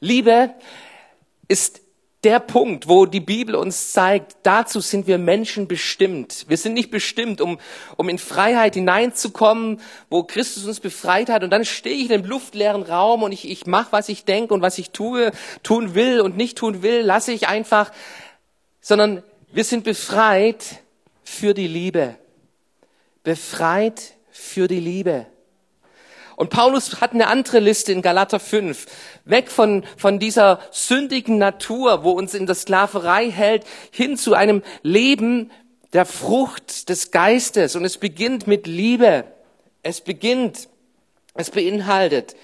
Liebe 0.00 0.54
ist 1.52 1.82
der 2.24 2.40
Punkt, 2.40 2.88
wo 2.88 3.04
die 3.04 3.20
Bibel 3.20 3.54
uns 3.56 3.92
zeigt, 3.92 4.36
dazu 4.44 4.80
sind 4.80 5.06
wir 5.06 5.18
Menschen 5.18 5.68
bestimmt. 5.68 6.46
Wir 6.48 6.56
sind 6.56 6.72
nicht 6.72 6.90
bestimmt, 6.90 7.42
um, 7.42 7.58
um 7.96 8.08
in 8.08 8.18
Freiheit 8.18 8.74
hineinzukommen, 8.74 9.80
wo 10.08 10.22
Christus 10.22 10.64
uns 10.64 10.80
befreit 10.80 11.28
hat. 11.28 11.44
Und 11.44 11.50
dann 11.50 11.66
stehe 11.66 11.96
ich 11.96 12.06
in 12.06 12.12
einem 12.12 12.24
luftleeren 12.24 12.84
Raum 12.84 13.22
und 13.22 13.32
ich, 13.32 13.50
ich 13.50 13.66
mache, 13.66 13.90
was 13.90 14.08
ich 14.08 14.24
denke 14.24 14.54
und 14.54 14.62
was 14.62 14.78
ich 14.78 14.90
tue, 14.90 15.32
tun 15.62 15.94
will 15.94 16.20
und 16.20 16.36
nicht 16.36 16.56
tun 16.56 16.82
will, 16.82 17.00
lasse 17.00 17.32
ich 17.32 17.48
einfach. 17.48 17.92
Sondern 18.80 19.22
wir 19.52 19.64
sind 19.64 19.84
befreit 19.84 20.64
für 21.24 21.52
die 21.52 21.68
Liebe. 21.68 22.14
Befreit 23.24 24.14
für 24.30 24.68
die 24.68 24.80
Liebe. 24.80 25.26
Und 26.36 26.50
Paulus 26.50 27.00
hat 27.00 27.12
eine 27.12 27.26
andere 27.26 27.58
Liste 27.58 27.92
in 27.92 28.02
Galater 28.02 28.40
5. 28.40 28.86
Weg 29.24 29.50
von, 29.50 29.84
von 29.96 30.18
dieser 30.18 30.60
sündigen 30.70 31.38
Natur, 31.38 32.04
wo 32.04 32.12
uns 32.12 32.34
in 32.34 32.46
der 32.46 32.54
Sklaverei 32.54 33.30
hält, 33.30 33.64
hin 33.90 34.16
zu 34.16 34.34
einem 34.34 34.62
Leben 34.82 35.50
der 35.92 36.06
Frucht 36.06 36.88
des 36.88 37.10
Geistes. 37.10 37.76
Und 37.76 37.84
es 37.84 37.98
beginnt 37.98 38.46
mit 38.46 38.66
Liebe. 38.66 39.24
Es 39.82 40.00
beginnt, 40.00 40.68
es 41.34 41.50
beinhaltet 41.50 42.36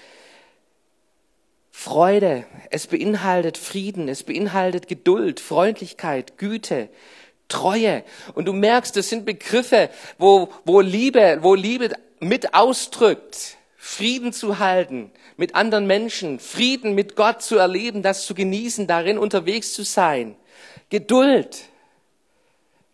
Freude, 1.71 2.43
es 2.71 2.87
beinhaltet 2.87 3.57
Frieden, 3.57 4.09
es 4.09 4.23
beinhaltet 4.23 4.89
Geduld, 4.89 5.39
Freundlichkeit, 5.39 6.37
Güte, 6.37 6.89
Treue. 7.47 8.03
Und 8.35 8.49
du 8.49 8.53
merkst, 8.53 8.97
das 8.97 9.07
sind 9.07 9.25
Begriffe, 9.25 9.89
wo, 10.17 10.49
wo 10.65 10.81
Liebe, 10.81 11.39
wo 11.41 11.55
Liebe 11.55 11.91
mit 12.19 12.53
ausdrückt. 12.53 13.55
Frieden 13.81 14.33
zu 14.33 14.59
halten 14.59 15.09
mit 15.37 15.55
anderen 15.55 15.87
Menschen, 15.87 16.39
Frieden 16.39 16.95
mit 16.95 17.15
Gott 17.15 17.41
zu 17.41 17.57
erleben, 17.57 18.03
das 18.03 18.25
zu 18.25 18.35
genießen, 18.35 18.87
darin 18.87 19.17
unterwegs 19.17 19.71
zu 19.71 19.83
sein. 19.83 20.35
Geduld. 20.89 21.61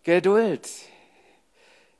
Geduld. 0.04 0.68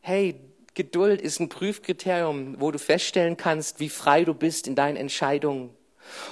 Hey, 0.03 0.37
Geduld 0.75 1.21
ist 1.21 1.41
ein 1.41 1.49
Prüfkriterium, 1.49 2.61
wo 2.61 2.71
du 2.71 2.79
feststellen 2.79 3.37
kannst, 3.37 3.81
wie 3.81 3.89
frei 3.89 4.23
du 4.23 4.35
bist 4.35 4.69
in 4.69 4.77
deinen 4.77 4.97
Entscheidungen. 4.97 5.71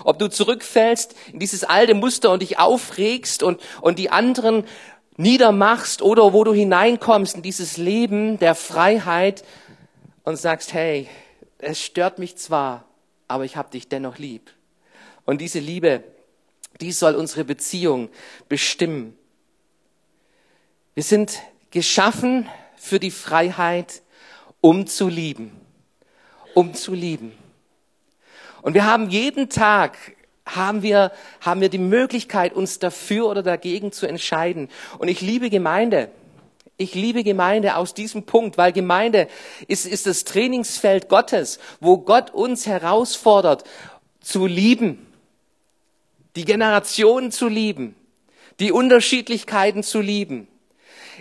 Ob 0.04 0.20
du 0.20 0.30
zurückfällst 0.30 1.16
in 1.32 1.40
dieses 1.40 1.64
alte 1.64 1.94
Muster 1.94 2.30
und 2.30 2.40
dich 2.40 2.60
aufregst 2.60 3.42
und, 3.42 3.60
und 3.80 3.98
die 3.98 4.10
anderen 4.10 4.62
niedermachst 5.16 6.02
oder 6.02 6.32
wo 6.32 6.44
du 6.44 6.54
hineinkommst 6.54 7.34
in 7.34 7.42
dieses 7.42 7.78
Leben 7.78 8.38
der 8.38 8.54
Freiheit 8.54 9.44
und 10.22 10.36
sagst, 10.36 10.72
hey, 10.72 11.08
es 11.64 11.82
stört 11.82 12.18
mich 12.18 12.36
zwar, 12.36 12.84
aber 13.28 13.44
ich 13.44 13.56
habe 13.56 13.70
dich 13.70 13.88
dennoch 13.88 14.18
lieb. 14.18 14.52
Und 15.24 15.40
diese 15.40 15.58
Liebe, 15.58 16.04
die 16.80 16.92
soll 16.92 17.14
unsere 17.14 17.44
Beziehung 17.44 18.10
bestimmen. 18.48 19.16
Wir 20.94 21.02
sind 21.02 21.40
geschaffen 21.70 22.48
für 22.76 23.00
die 23.00 23.10
Freiheit, 23.10 24.02
um 24.60 24.86
zu 24.86 25.08
lieben. 25.08 25.52
Um 26.54 26.74
zu 26.74 26.94
lieben. 26.94 27.32
Und 28.62 28.74
wir 28.74 28.84
haben 28.86 29.10
jeden 29.10 29.48
Tag 29.48 29.96
haben 30.46 30.82
wir, 30.82 31.10
haben 31.40 31.60
wir 31.60 31.70
die 31.70 31.78
Möglichkeit, 31.78 32.52
uns 32.52 32.78
dafür 32.78 33.26
oder 33.26 33.42
dagegen 33.42 33.92
zu 33.92 34.06
entscheiden. 34.06 34.68
Und 34.98 35.08
ich 35.08 35.20
liebe 35.20 35.48
Gemeinde 35.48 36.10
ich 36.76 36.94
liebe 36.94 37.22
Gemeinde 37.22 37.76
aus 37.76 37.94
diesem 37.94 38.24
Punkt, 38.24 38.58
weil 38.58 38.72
Gemeinde 38.72 39.28
ist, 39.68 39.86
ist 39.86 40.06
das 40.06 40.24
Trainingsfeld 40.24 41.08
Gottes, 41.08 41.58
wo 41.80 41.98
Gott 41.98 42.32
uns 42.32 42.66
herausfordert, 42.66 43.64
zu 44.20 44.46
lieben, 44.46 45.06
die 46.34 46.44
Generationen 46.44 47.30
zu 47.30 47.46
lieben, 47.46 47.94
die 48.58 48.72
Unterschiedlichkeiten 48.72 49.82
zu 49.82 50.00
lieben. 50.00 50.48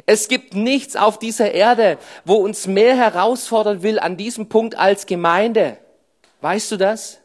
Es 0.06 0.28
gibt 0.28 0.56
nichts 0.56 0.96
auf 0.96 1.20
dieser 1.20 1.52
Erde, 1.52 2.00
wo 2.26 2.36
uns 2.36 2.66
mehr 2.66 2.96
herausfordern 2.96 3.84
will 3.84 4.00
an 4.00 4.18
diesem 4.18 4.50
Punkt 4.50 4.76
als 4.76 5.06
Gemeinde. 5.06 5.78
Weißt 6.42 6.72
du 6.72 6.78
das? 6.78 7.20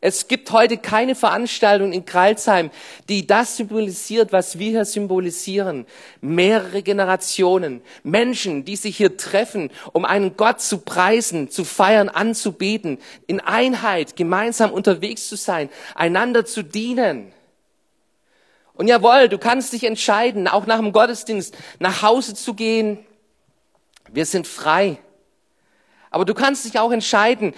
Es 0.00 0.28
gibt 0.28 0.50
heute 0.52 0.76
keine 0.76 1.14
Veranstaltung 1.14 1.92
in 1.92 2.04
Kreilsheim, 2.04 2.70
die 3.08 3.26
das 3.26 3.56
symbolisiert, 3.56 4.30
was 4.30 4.58
wir 4.58 4.70
hier 4.70 4.84
symbolisieren. 4.84 5.86
Mehrere 6.20 6.82
Generationen, 6.82 7.80
Menschen, 8.02 8.64
die 8.64 8.76
sich 8.76 8.98
hier 8.98 9.16
treffen, 9.16 9.70
um 9.92 10.04
einen 10.04 10.36
Gott 10.36 10.60
zu 10.60 10.78
preisen, 10.78 11.50
zu 11.50 11.64
feiern, 11.64 12.10
anzubeten, 12.10 12.98
in 13.26 13.40
Einheit, 13.40 14.16
gemeinsam 14.16 14.70
unterwegs 14.70 15.28
zu 15.28 15.36
sein, 15.36 15.70
einander 15.94 16.44
zu 16.44 16.62
dienen. 16.62 17.32
Und 18.74 18.88
jawohl, 18.88 19.30
du 19.30 19.38
kannst 19.38 19.72
dich 19.72 19.84
entscheiden, 19.84 20.46
auch 20.46 20.66
nach 20.66 20.78
dem 20.78 20.92
Gottesdienst 20.92 21.56
nach 21.78 22.02
Hause 22.02 22.34
zu 22.34 22.52
gehen. 22.52 22.98
Wir 24.12 24.26
sind 24.26 24.46
frei. 24.46 24.98
Aber 26.10 26.26
du 26.26 26.34
kannst 26.34 26.66
dich 26.66 26.78
auch 26.78 26.92
entscheiden, 26.92 27.54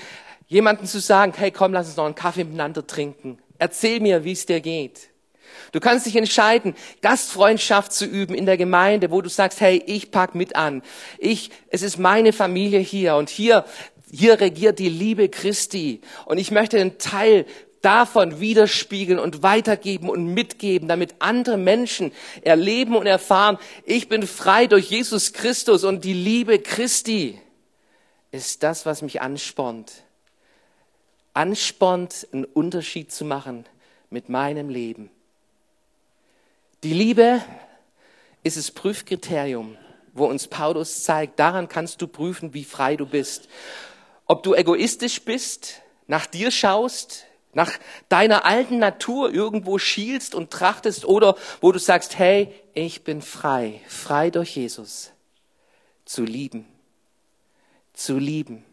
jemanden 0.48 0.86
zu 0.86 0.98
sagen, 0.98 1.32
hey, 1.36 1.50
komm, 1.50 1.72
lass 1.72 1.86
uns 1.86 1.96
noch 1.96 2.06
einen 2.06 2.14
Kaffee 2.14 2.44
miteinander 2.44 2.86
trinken. 2.86 3.38
Erzähl 3.58 4.00
mir, 4.00 4.24
wie 4.24 4.32
es 4.32 4.46
dir 4.46 4.60
geht. 4.60 5.10
Du 5.72 5.80
kannst 5.80 6.06
dich 6.06 6.16
entscheiden, 6.16 6.74
Gastfreundschaft 7.02 7.92
zu 7.92 8.06
üben 8.06 8.34
in 8.34 8.46
der 8.46 8.56
Gemeinde, 8.56 9.10
wo 9.10 9.20
du 9.20 9.28
sagst, 9.28 9.60
hey, 9.60 9.82
ich 9.86 10.10
pack 10.10 10.34
mit 10.34 10.56
an. 10.56 10.82
Ich, 11.18 11.50
es 11.68 11.82
ist 11.82 11.98
meine 11.98 12.32
Familie 12.32 12.80
hier 12.80 13.16
und 13.16 13.28
hier, 13.28 13.64
hier 14.10 14.40
regiert 14.40 14.78
die 14.78 14.88
Liebe 14.88 15.28
Christi 15.28 16.00
und 16.24 16.38
ich 16.38 16.50
möchte 16.50 16.80
einen 16.80 16.98
Teil 16.98 17.44
davon 17.82 18.40
widerspiegeln 18.40 19.18
und 19.18 19.42
weitergeben 19.42 20.08
und 20.08 20.32
mitgeben, 20.32 20.88
damit 20.88 21.16
andere 21.18 21.58
Menschen 21.58 22.12
erleben 22.42 22.96
und 22.96 23.06
erfahren, 23.06 23.58
ich 23.84 24.08
bin 24.08 24.26
frei 24.26 24.66
durch 24.66 24.90
Jesus 24.90 25.32
Christus 25.32 25.84
und 25.84 26.04
die 26.04 26.14
Liebe 26.14 26.58
Christi 26.58 27.38
ist 28.30 28.62
das, 28.62 28.86
was 28.86 29.02
mich 29.02 29.20
anspornt 29.20 30.02
anspornt, 31.38 32.26
einen 32.32 32.44
Unterschied 32.44 33.12
zu 33.12 33.24
machen 33.24 33.64
mit 34.10 34.28
meinem 34.28 34.68
Leben. 34.68 35.08
Die 36.82 36.92
Liebe 36.92 37.40
ist 38.42 38.56
das 38.56 38.72
Prüfkriterium, 38.72 39.76
wo 40.14 40.26
uns 40.26 40.48
Paulus 40.48 41.04
zeigt, 41.04 41.38
daran 41.38 41.68
kannst 41.68 42.02
du 42.02 42.08
prüfen, 42.08 42.54
wie 42.54 42.64
frei 42.64 42.96
du 42.96 43.06
bist. 43.06 43.48
Ob 44.26 44.42
du 44.42 44.52
egoistisch 44.54 45.22
bist, 45.24 45.80
nach 46.08 46.26
dir 46.26 46.50
schaust, 46.50 47.26
nach 47.52 47.70
deiner 48.08 48.44
alten 48.44 48.78
Natur 48.80 49.32
irgendwo 49.32 49.78
schielst 49.78 50.34
und 50.34 50.50
trachtest 50.50 51.04
oder 51.04 51.36
wo 51.60 51.70
du 51.70 51.78
sagst, 51.78 52.18
hey, 52.18 52.52
ich 52.74 53.04
bin 53.04 53.22
frei, 53.22 53.80
frei 53.86 54.30
durch 54.30 54.56
Jesus, 54.56 55.12
zu 56.04 56.24
lieben, 56.24 56.66
zu 57.92 58.18
lieben. 58.18 58.64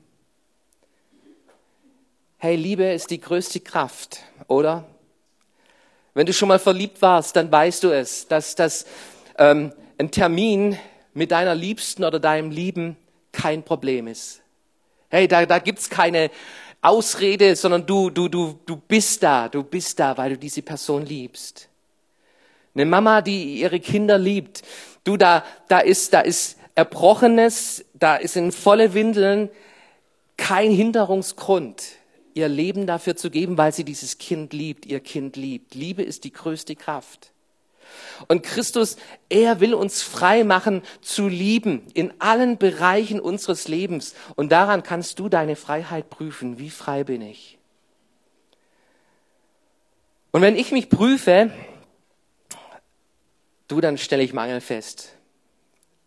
Hey, 2.46 2.58
Liebe 2.58 2.84
ist 2.84 3.10
die 3.10 3.20
größte 3.20 3.60
Kraft, 3.60 4.20
oder? 4.48 4.86
Wenn 6.14 6.28
du 6.28 6.32
schon 6.32 6.48
mal 6.48 6.60
verliebt 6.60 7.02
warst, 7.02 7.36
dann 7.36 7.52
weißt 7.52 7.84
du 7.84 7.90
es, 7.90 8.28
dass 8.28 8.54
das 8.54 8.86
ähm, 9.40 9.74
ein 9.98 10.12
Termin 10.12 10.78
mit 11.16 11.32
deiner 11.32 11.56
Liebsten 11.56 12.04
oder 12.04 12.20
deinem 12.20 12.52
Lieben 12.52 12.98
kein 13.32 13.64
Problem 13.64 14.06
ist. 14.06 14.44
Hey, 15.10 15.28
da, 15.28 15.48
da 15.48 15.58
gibt's 15.58 15.90
keine 15.90 16.30
Ausrede, 16.84 17.56
sondern 17.56 17.84
du, 17.84 18.12
du, 18.12 18.28
du, 18.28 18.60
du 18.64 18.76
bist 18.76 19.24
da, 19.24 19.50
du 19.50 19.64
bist 19.64 20.00
da, 20.00 20.16
weil 20.16 20.30
du 20.30 20.38
diese 20.38 20.62
Person 20.62 21.04
liebst. 21.04 21.68
Eine 22.76 22.86
Mama, 22.86 23.22
die 23.24 23.56
ihre 23.56 23.80
Kinder 23.80 24.20
liebt, 24.20 24.62
du, 25.04 25.18
da, 25.18 25.44
da 25.68 25.80
ist, 25.80 26.14
da 26.14 26.20
ist 26.20 26.60
Erbrochenes, 26.76 27.84
da 27.96 28.18
ist 28.18 28.36
in 28.36 28.52
volle 28.52 28.94
Windeln 28.94 29.50
kein 30.38 30.70
Hinderungsgrund, 30.70 31.82
ihr 32.36 32.50
Leben 32.50 32.86
dafür 32.86 33.16
zu 33.16 33.32
geben, 33.32 33.58
weil 33.58 33.74
sie 33.74 33.86
dieses 33.86 34.20
Kind 34.20 34.54
liebt, 34.54 34.86
ihr 34.86 35.00
Kind 35.00 35.38
liebt. 35.38 35.74
Liebe 35.74 36.04
ist 36.04 36.26
die 36.26 36.32
größte 36.32 36.76
Kraft. 36.76 37.32
Und 38.28 38.44
Christus, 38.44 38.98
er 39.30 39.62
will 39.62 39.74
uns 39.74 40.02
frei 40.02 40.44
machen 40.44 40.84
zu 41.02 41.28
lieben 41.28 41.88
in 41.94 42.14
allen 42.20 42.58
Bereichen 42.58 43.20
unseres 43.22 43.68
Lebens. 43.68 44.16
Und 44.36 44.52
daran 44.52 44.84
kannst 44.84 45.18
du 45.20 45.30
deine 45.30 45.56
Freiheit 45.56 46.10
prüfen. 46.10 46.60
Wie 46.60 46.70
frei 46.70 47.06
bin 47.06 47.22
ich? 47.22 47.58
Und 50.32 50.42
wenn 50.42 50.58
ich 50.58 50.74
mich 50.74 50.90
prüfe, 50.90 51.52
du, 53.70 53.80
dann 53.80 53.98
stelle 53.98 54.24
ich 54.24 54.34
Mangel 54.34 54.60
fest. 54.60 55.16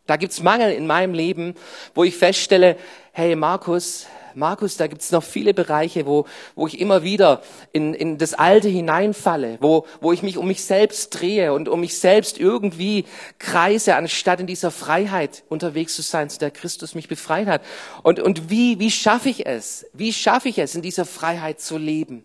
Da 0.07 0.17
gibt's 0.17 0.43
Mangel 0.43 0.73
in 0.73 0.87
meinem 0.87 1.15
Leben, 1.15 1.55
wo 1.95 2.05
ich 2.05 2.17
feststelle, 2.17 2.77
hey 3.13 3.35
Markus, 3.35 4.07
Markus, 4.39 4.77
da 4.77 4.87
gibt 4.87 5.03
es 5.03 5.11
noch 5.11 5.25
viele 5.25 5.53
Bereiche, 5.53 6.07
wo, 6.07 6.25
wo 6.55 6.69
ich 6.69 6.79
immer 6.81 7.03
wieder 7.03 7.43
in, 7.73 7.93
in 7.93 8.19
das 8.19 8.35
Alte 8.35 8.69
hineinfalle, 8.69 9.59
wo, 9.61 9.85
wo 10.01 10.13
ich 10.13 10.23
mich 10.23 10.39
um 10.39 10.47
mich 10.47 10.65
selbst 10.65 11.11
drehe 11.11 11.53
und 11.53 11.69
um 11.69 11.81
mich 11.81 11.99
selbst 11.99 12.39
irgendwie 12.39 13.05
kreise, 13.39 13.97
anstatt 13.97 14.39
in 14.39 14.47
dieser 14.47 14.71
Freiheit 14.71 15.43
unterwegs 15.49 15.97
zu 15.97 16.03
sein, 16.03 16.31
zu 16.31 16.39
der 16.39 16.53
Christus 16.53 16.95
mich 16.95 17.09
befreit 17.09 17.49
hat. 17.49 17.63
Und, 18.05 18.21
und 18.21 18.49
wie, 18.49 18.79
wie 18.79 18.93
schaffe 18.93 19.29
ich 19.29 19.45
es? 19.45 19.87
Wie 19.93 20.13
schaffe 20.13 20.49
ich 20.49 20.59
es, 20.59 20.75
in 20.77 20.83
dieser 20.83 21.05
Freiheit 21.05 21.61
zu 21.61 21.77
leben? 21.77 22.25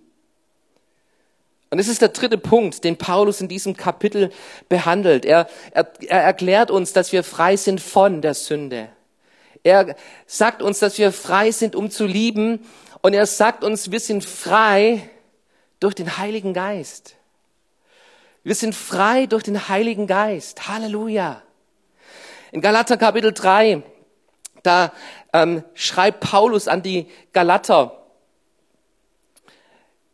Und 1.71 1.80
das 1.80 1.88
ist 1.88 2.04
der 2.04 2.10
dritte 2.10 2.38
Punkt, 2.38 2.84
den 2.84 2.97
Paulus 2.97 3.41
in 3.41 3.47
diesem 3.47 3.76
Kapitel 3.76 4.30
behandelt. 4.69 5.26
Er, 5.26 5.47
er, 5.71 5.91
er 6.08 6.21
erklärt 6.21 6.69
uns, 6.69 6.93
dass 6.93 7.12
wir 7.12 7.23
frei 7.23 7.58
sind 7.58 7.82
von 7.82 8.21
der 8.21 8.36
Sünde. 8.36 8.89
Er 9.63 9.95
sagt 10.28 10.62
uns, 10.62 10.80
dass 10.80 10.97
wir 10.97 11.12
frei 11.12 11.52
sind, 11.52 11.76
um 11.76 11.89
zu 11.89 12.06
lieben. 12.06 12.65
Und 13.02 13.13
er 13.13 13.26
sagt 13.26 13.63
uns, 13.63 13.91
wir 13.91 13.99
sind 13.99 14.23
frei 14.23 15.10
durch 15.80 15.95
den 15.95 16.17
Heiligen 16.17 16.54
Geist. 16.54 17.15
Wir 18.43 18.56
sind 18.56 18.76
frei 18.76 19.26
durch 19.26 19.43
den 19.43 19.69
Heiligen 19.69 20.06
Geist. 20.06 20.67
Halleluja. 20.67 21.41
In 22.52 22.62
Galater 22.62 22.97
Kapitel 22.97 23.32
3, 23.34 23.82
da 24.62 24.91
ähm, 25.32 25.63
schreibt 25.73 26.19
Paulus 26.19 26.67
an 26.67 26.84
die 26.84 27.08
Galater, 27.32 28.04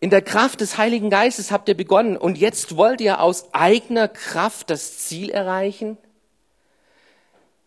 in 0.02 0.10
der 0.10 0.22
Kraft 0.22 0.62
des 0.62 0.78
Heiligen 0.78 1.10
Geistes 1.10 1.52
habt 1.52 1.68
ihr 1.68 1.76
begonnen 1.76 2.16
und 2.16 2.38
jetzt 2.38 2.78
wollt 2.78 3.02
ihr 3.02 3.22
aus 3.22 3.54
eigener 3.54 4.08
Kraft 4.08 4.70
das 4.70 4.98
Ziel 5.00 5.30
erreichen? 5.30 5.98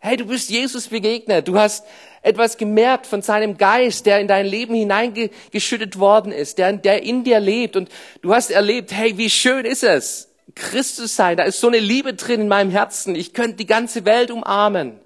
Hey, 0.05 0.17
du 0.17 0.25
bist 0.25 0.51
Jesus 0.51 0.88
begegnet. 0.88 1.47
Du 1.47 1.57
hast 1.57 1.87
etwas 2.23 2.57
gemerkt 2.57 3.07
von 3.07 3.23
seinem 3.23 3.57
Geist, 3.57 4.05
der 4.05 4.19
in 4.19 4.27
dein 4.27 4.47
Leben 4.47 4.75
hineingeschüttet 4.75 5.97
worden 5.97 6.33
ist, 6.33 6.59
der, 6.59 6.73
der 6.73 7.05
in 7.05 7.23
dir 7.23 7.38
lebt. 7.38 7.77
Und 7.77 7.88
du 8.21 8.35
hast 8.35 8.51
erlebt, 8.51 8.91
hey, 8.91 9.17
wie 9.17 9.31
schön 9.31 9.65
ist 9.65 9.85
es, 9.85 10.29
Christus 10.57 11.15
sein. 11.15 11.37
Da 11.37 11.45
ist 11.45 11.61
so 11.61 11.69
eine 11.69 11.79
Liebe 11.79 12.15
drin 12.15 12.41
in 12.41 12.49
meinem 12.49 12.73
Herzen. 12.73 13.15
Ich 13.15 13.33
könnte 13.33 13.59
die 13.59 13.67
ganze 13.67 14.05
Welt 14.05 14.33
umarmen. 14.33 14.99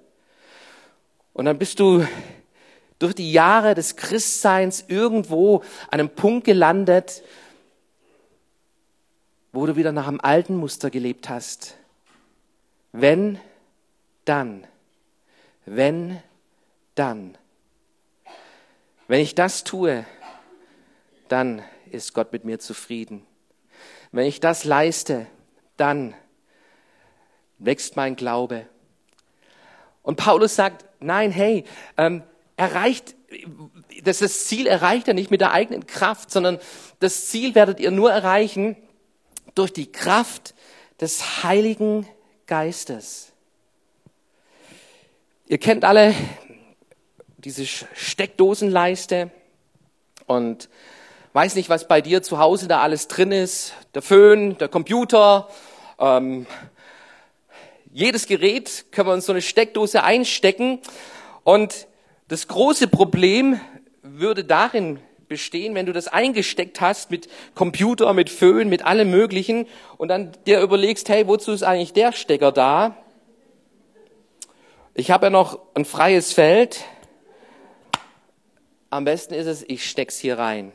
Und 1.33 1.45
dann 1.45 1.59
bist 1.59 1.79
du 1.79 2.03
durch 2.97 3.13
die 3.13 3.31
Jahre 3.31 3.75
des 3.75 3.97
Christseins 3.97 4.85
irgendwo 4.87 5.57
an 5.91 5.99
einem 5.99 6.09
Punkt 6.09 6.45
gelandet, 6.45 7.21
wo 9.53 9.67
du 9.67 9.75
wieder 9.75 9.91
nach 9.91 10.07
einem 10.07 10.21
alten 10.21 10.55
Muster 10.55 10.89
gelebt 10.89 11.29
hast. 11.29 11.75
Wenn, 12.93 13.37
dann. 14.25 14.65
Wenn, 15.69 16.23
dann. 16.95 17.37
Wenn 19.09 19.19
ich 19.19 19.35
das 19.35 19.65
tue, 19.65 20.05
dann 21.27 21.61
ist 21.91 22.13
Gott 22.13 22.31
mit 22.31 22.45
mir 22.45 22.57
zufrieden. 22.57 23.25
Wenn 24.13 24.25
ich 24.25 24.39
das 24.39 24.63
leiste, 24.63 25.27
dann 25.75 26.15
wächst 27.57 27.97
mein 27.97 28.15
Glaube. 28.15 28.65
Und 30.03 30.15
Paulus 30.15 30.55
sagt, 30.55 30.85
nein, 31.01 31.31
hey, 31.31 31.65
ähm, 31.97 32.23
erreicht, 32.55 33.15
das, 34.03 34.19
das 34.19 34.45
Ziel 34.45 34.67
erreicht 34.67 35.09
er 35.09 35.15
nicht 35.15 35.31
mit 35.31 35.41
der 35.41 35.51
eigenen 35.51 35.85
Kraft, 35.85 36.31
sondern 36.31 36.59
das 37.01 37.27
Ziel 37.27 37.55
werdet 37.55 37.81
ihr 37.81 37.91
nur 37.91 38.09
erreichen 38.09 38.77
durch 39.53 39.73
die 39.73 39.91
Kraft 39.91 40.55
des 41.01 41.43
Heiligen 41.43 42.07
Geistes. 42.45 43.33
Ihr 45.49 45.59
kennt 45.59 45.85
alle 45.85 46.13
diese 47.37 47.65
Steckdosenleiste 47.65 49.31
und 50.25 50.67
weiß 51.31 51.55
nicht, 51.55 51.69
was 51.69 51.87
bei 51.87 52.01
dir 52.01 52.21
zu 52.21 52.37
Hause 52.37 52.67
da 52.67 52.81
alles 52.81 53.07
drin 53.07 53.31
ist. 53.31 53.71
Der 53.93 54.01
Föhn, 54.01 54.57
der 54.57 54.67
Computer, 54.67 55.47
ähm, 55.99 56.47
jedes 57.93 58.27
Gerät 58.27 58.87
können 58.91 59.07
wir 59.07 59.13
uns 59.13 59.25
so 59.25 59.31
eine 59.31 59.41
Steckdose 59.41 60.03
einstecken. 60.03 60.79
Und 61.45 61.87
das 62.27 62.49
große 62.49 62.89
Problem 62.89 63.57
würde 64.01 64.43
darin 64.43 64.99
bestehen, 65.29 65.75
wenn 65.75 65.85
du 65.85 65.93
das 65.93 66.09
eingesteckt 66.09 66.81
hast 66.81 67.09
mit 67.09 67.29
Computer, 67.55 68.11
mit 68.11 68.29
Föhn, 68.29 68.67
mit 68.67 68.83
allem 68.83 69.11
Möglichen 69.11 69.65
und 69.95 70.09
dann 70.09 70.33
dir 70.45 70.59
überlegst, 70.59 71.07
hey, 71.07 71.25
wozu 71.25 71.53
ist 71.53 71.63
eigentlich 71.63 71.93
der 71.93 72.11
Stecker 72.11 72.51
da? 72.51 72.97
Ich 74.99 75.11
habe 75.11 75.27
ja 75.27 75.29
noch 75.29 75.59
ein 75.75 75.85
freies 75.85 76.33
Feld. 76.33 76.83
Am 78.89 79.05
besten 79.05 79.35
ist 79.35 79.45
es, 79.45 79.61
ich 79.61 79.87
steck's 79.87 80.17
hier 80.17 80.39
rein. 80.39 80.71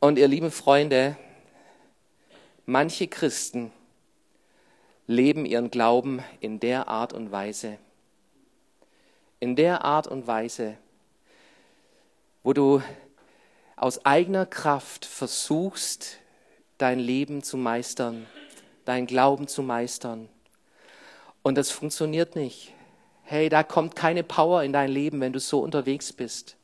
Und 0.00 0.18
ihr 0.18 0.26
lieben 0.26 0.50
Freunde, 0.50 1.18
manche 2.64 3.08
Christen 3.08 3.72
leben 5.06 5.44
ihren 5.44 5.70
Glauben 5.70 6.24
in 6.40 6.60
der 6.60 6.88
Art 6.88 7.12
und 7.12 7.30
Weise, 7.30 7.76
in 9.38 9.54
der 9.54 9.84
Art 9.84 10.06
und 10.06 10.26
Weise, 10.26 10.78
wo 12.42 12.54
du 12.54 12.80
aus 13.76 14.02
eigener 14.06 14.46
Kraft 14.46 15.04
versuchst, 15.04 16.20
dein 16.78 16.98
Leben 16.98 17.42
zu 17.42 17.58
meistern, 17.58 18.24
dein 18.86 19.06
Glauben 19.06 19.46
zu 19.46 19.62
meistern. 19.62 20.30
Und 21.46 21.54
das 21.56 21.70
funktioniert 21.70 22.34
nicht. 22.34 22.72
Hey, 23.22 23.48
da 23.48 23.62
kommt 23.62 23.94
keine 23.94 24.24
Power 24.24 24.64
in 24.64 24.72
dein 24.72 24.90
Leben, 24.90 25.20
wenn 25.20 25.32
du 25.32 25.38
so 25.38 25.60
unterwegs 25.60 26.12
bist. 26.12 26.56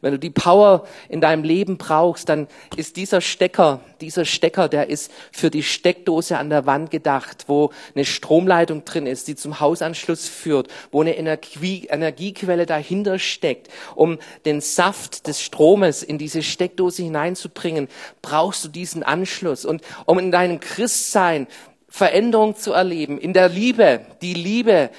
Wenn 0.00 0.12
du 0.12 0.18
die 0.18 0.30
Power 0.30 0.86
in 1.10 1.20
deinem 1.20 1.44
Leben 1.44 1.76
brauchst, 1.76 2.30
dann 2.30 2.48
ist 2.76 2.96
dieser 2.96 3.20
Stecker, 3.20 3.82
dieser 4.00 4.24
Stecker, 4.24 4.70
der 4.70 4.88
ist 4.88 5.12
für 5.32 5.50
die 5.50 5.62
Steckdose 5.62 6.38
an 6.38 6.48
der 6.48 6.64
Wand 6.64 6.90
gedacht, 6.90 7.44
wo 7.46 7.72
eine 7.94 8.06
Stromleitung 8.06 8.86
drin 8.86 9.06
ist, 9.06 9.28
die 9.28 9.36
zum 9.36 9.60
Hausanschluss 9.60 10.28
führt, 10.28 10.68
wo 10.90 11.02
eine 11.02 11.18
Energie, 11.18 11.86
Energiequelle 11.86 12.64
dahinter 12.64 13.18
steckt. 13.18 13.68
Um 13.96 14.18
den 14.46 14.62
Saft 14.62 15.26
des 15.26 15.42
Stromes 15.42 16.02
in 16.02 16.16
diese 16.16 16.42
Steckdose 16.42 17.02
hineinzubringen, 17.02 17.88
brauchst 18.22 18.64
du 18.64 18.68
diesen 18.68 19.02
Anschluss. 19.02 19.66
Und 19.66 19.82
um 20.06 20.18
in 20.18 20.32
deinem 20.32 20.58
Christsein 20.58 21.48
Veränderung 21.88 22.56
zu 22.56 22.72
erleben, 22.72 23.18
in 23.18 23.32
der 23.32 23.48
Liebe, 23.48 24.04
die 24.20 24.34
Liebe, 24.34 24.90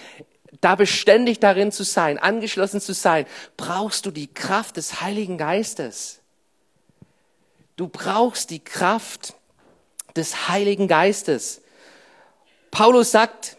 da 0.61 0.75
beständig 0.75 1.39
darin 1.39 1.71
zu 1.71 1.83
sein, 1.83 2.17
angeschlossen 2.17 2.81
zu 2.81 2.93
sein, 2.93 3.25
brauchst 3.57 4.05
du 4.05 4.11
die 4.11 4.27
Kraft 4.27 4.77
des 4.77 5.01
Heiligen 5.01 5.37
Geistes. 5.37 6.21
Du 7.75 7.87
brauchst 7.87 8.49
die 8.49 8.63
Kraft 8.63 9.35
des 10.15 10.47
Heiligen 10.49 10.87
Geistes. 10.87 11.61
Paulus 12.71 13.11
sagt, 13.11 13.57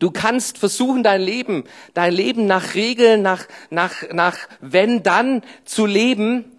du 0.00 0.10
kannst 0.10 0.58
versuchen, 0.58 1.02
dein 1.02 1.20
Leben, 1.20 1.64
dein 1.94 2.12
Leben 2.12 2.46
nach 2.46 2.74
Regeln, 2.74 3.22
nach, 3.22 3.46
nach, 3.70 4.02
nach 4.10 4.36
wenn, 4.60 5.02
dann 5.02 5.42
zu 5.64 5.86
leben, 5.86 6.53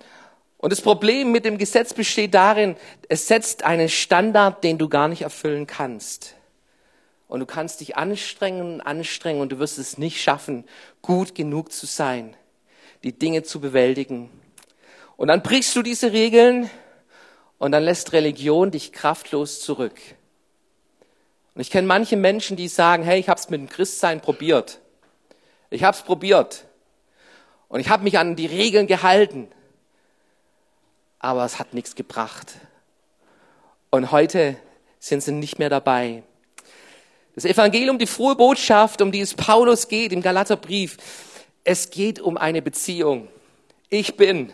und 0.65 0.71
das 0.71 0.82
Problem 0.82 1.32
mit 1.32 1.45
dem 1.45 1.60
Gesetz 1.60 1.93
besteht 1.93 2.34
darin, 2.34 2.75
es 3.08 3.28
setzt 3.28 3.62
einen 3.62 3.88
Standard, 3.88 4.63
den 4.63 4.80
du 4.80 4.89
gar 4.89 5.08
nicht 5.08 5.21
erfüllen 5.21 5.67
kannst. 5.67 6.34
Und 7.28 7.39
du 7.39 7.45
kannst 7.45 7.82
dich 7.82 7.97
anstrengen 7.97 8.62
und 8.62 8.82
anstrengen 8.82 9.41
und 9.41 9.51
du 9.51 9.60
wirst 9.60 9.78
es 9.78 9.99
nicht 9.99 10.19
schaffen, 10.19 10.63
gut 11.04 11.36
genug 11.36 11.71
zu 11.71 11.86
sein, 11.86 12.36
die 13.04 13.12
Dinge 13.12 13.43
zu 13.43 13.62
bewältigen. 13.62 14.32
Und 15.17 15.28
dann 15.28 15.43
brichst 15.43 15.75
du 15.75 15.84
diese 15.84 16.13
Regeln 16.13 16.67
und 17.60 17.71
dann 17.71 17.84
lässt 17.84 18.12
Religion 18.12 18.71
dich 18.71 18.91
kraftlos 18.91 19.62
zurück. 19.62 19.99
Und 21.54 21.62
ich 21.62 21.69
kenne 21.69 21.88
manche 21.88 22.17
Menschen, 22.17 22.58
die 22.58 22.69
sagen, 22.69 23.04
hey, 23.04 23.19
ich 23.19 23.30
habe 23.30 23.39
es 23.39 23.51
mit 23.51 23.62
dem 23.62 23.69
Christsein 23.69 24.19
probiert. 24.19 24.80
Ich 25.69 25.84
habe 25.84 25.95
es 25.95 26.01
probiert. 26.01 26.65
Und 27.67 27.82
ich 27.82 27.89
habe 27.89 28.04
mich 28.04 28.17
an 28.17 28.36
die 28.36 28.47
Regeln 28.47 28.88
gehalten. 28.88 29.47
Aber 31.26 31.44
es 31.44 31.58
hat 31.58 31.74
nichts 31.74 31.96
gebracht. 31.96 32.54
Und 33.90 34.12
heute 34.12 34.58
sind 35.00 35.24
sie 35.24 35.32
nicht 35.32 35.58
mehr 35.58 35.72
dabei. 35.72 36.22
Das 37.34 37.46
Evangelium, 37.46 37.98
die 37.98 38.06
frohe 38.06 38.36
Botschaft, 38.36 39.02
um 39.02 39.12
die 39.12 39.22
es 39.22 39.34
Paulus 39.34 39.88
geht 39.88 40.12
im 40.12 40.22
Galaterbrief, 40.22 40.98
es 41.64 41.90
geht 41.90 42.20
um 42.20 42.38
eine 42.38 42.62
Beziehung. 42.62 43.28
Ich 43.90 44.18
bin, 44.18 44.54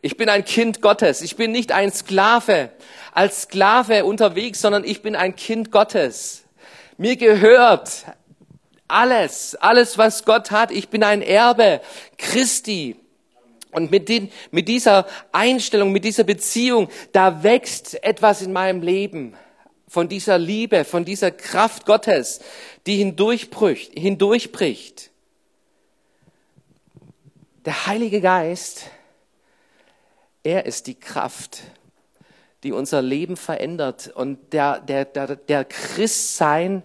ich 0.00 0.16
bin 0.16 0.30
ein 0.30 0.42
Kind 0.46 0.80
Gottes. 0.80 1.20
Ich 1.20 1.36
bin 1.36 1.52
nicht 1.52 1.70
ein 1.70 1.92
Sklave, 1.92 2.70
als 3.12 3.42
Sklave 3.42 4.06
unterwegs, 4.06 4.62
sondern 4.62 4.84
ich 4.84 5.02
bin 5.02 5.14
ein 5.14 5.36
Kind 5.36 5.70
Gottes. 5.70 6.44
Mir 6.96 7.16
gehört 7.16 8.06
alles, 8.88 9.54
alles, 9.56 9.98
was 9.98 10.24
Gott 10.24 10.50
hat. 10.50 10.70
Ich 10.70 10.88
bin 10.88 11.04
ein 11.04 11.20
Erbe 11.20 11.82
Christi. 12.16 12.96
Und 13.72 13.90
mit, 13.90 14.08
den, 14.08 14.30
mit 14.50 14.68
dieser 14.68 15.06
Einstellung, 15.32 15.92
mit 15.92 16.04
dieser 16.04 16.24
Beziehung, 16.24 16.88
da 17.12 17.42
wächst 17.42 18.02
etwas 18.02 18.42
in 18.42 18.52
meinem 18.52 18.82
Leben 18.82 19.34
von 19.88 20.08
dieser 20.08 20.38
Liebe, 20.38 20.84
von 20.84 21.04
dieser 21.04 21.30
Kraft 21.30 21.86
Gottes, 21.86 22.40
die 22.86 22.96
hindurchbricht. 22.96 23.92
hindurchbricht. 23.98 25.10
Der 27.64 27.86
Heilige 27.86 28.20
Geist, 28.20 28.86
er 30.42 30.64
ist 30.64 30.86
die 30.86 30.94
Kraft, 30.94 31.62
die 32.62 32.72
unser 32.72 33.02
Leben 33.02 33.36
verändert 33.36 34.10
und 34.14 34.52
der, 34.52 34.80
der, 34.80 35.04
der, 35.04 35.36
der 35.36 35.64
Christsein 35.64 36.82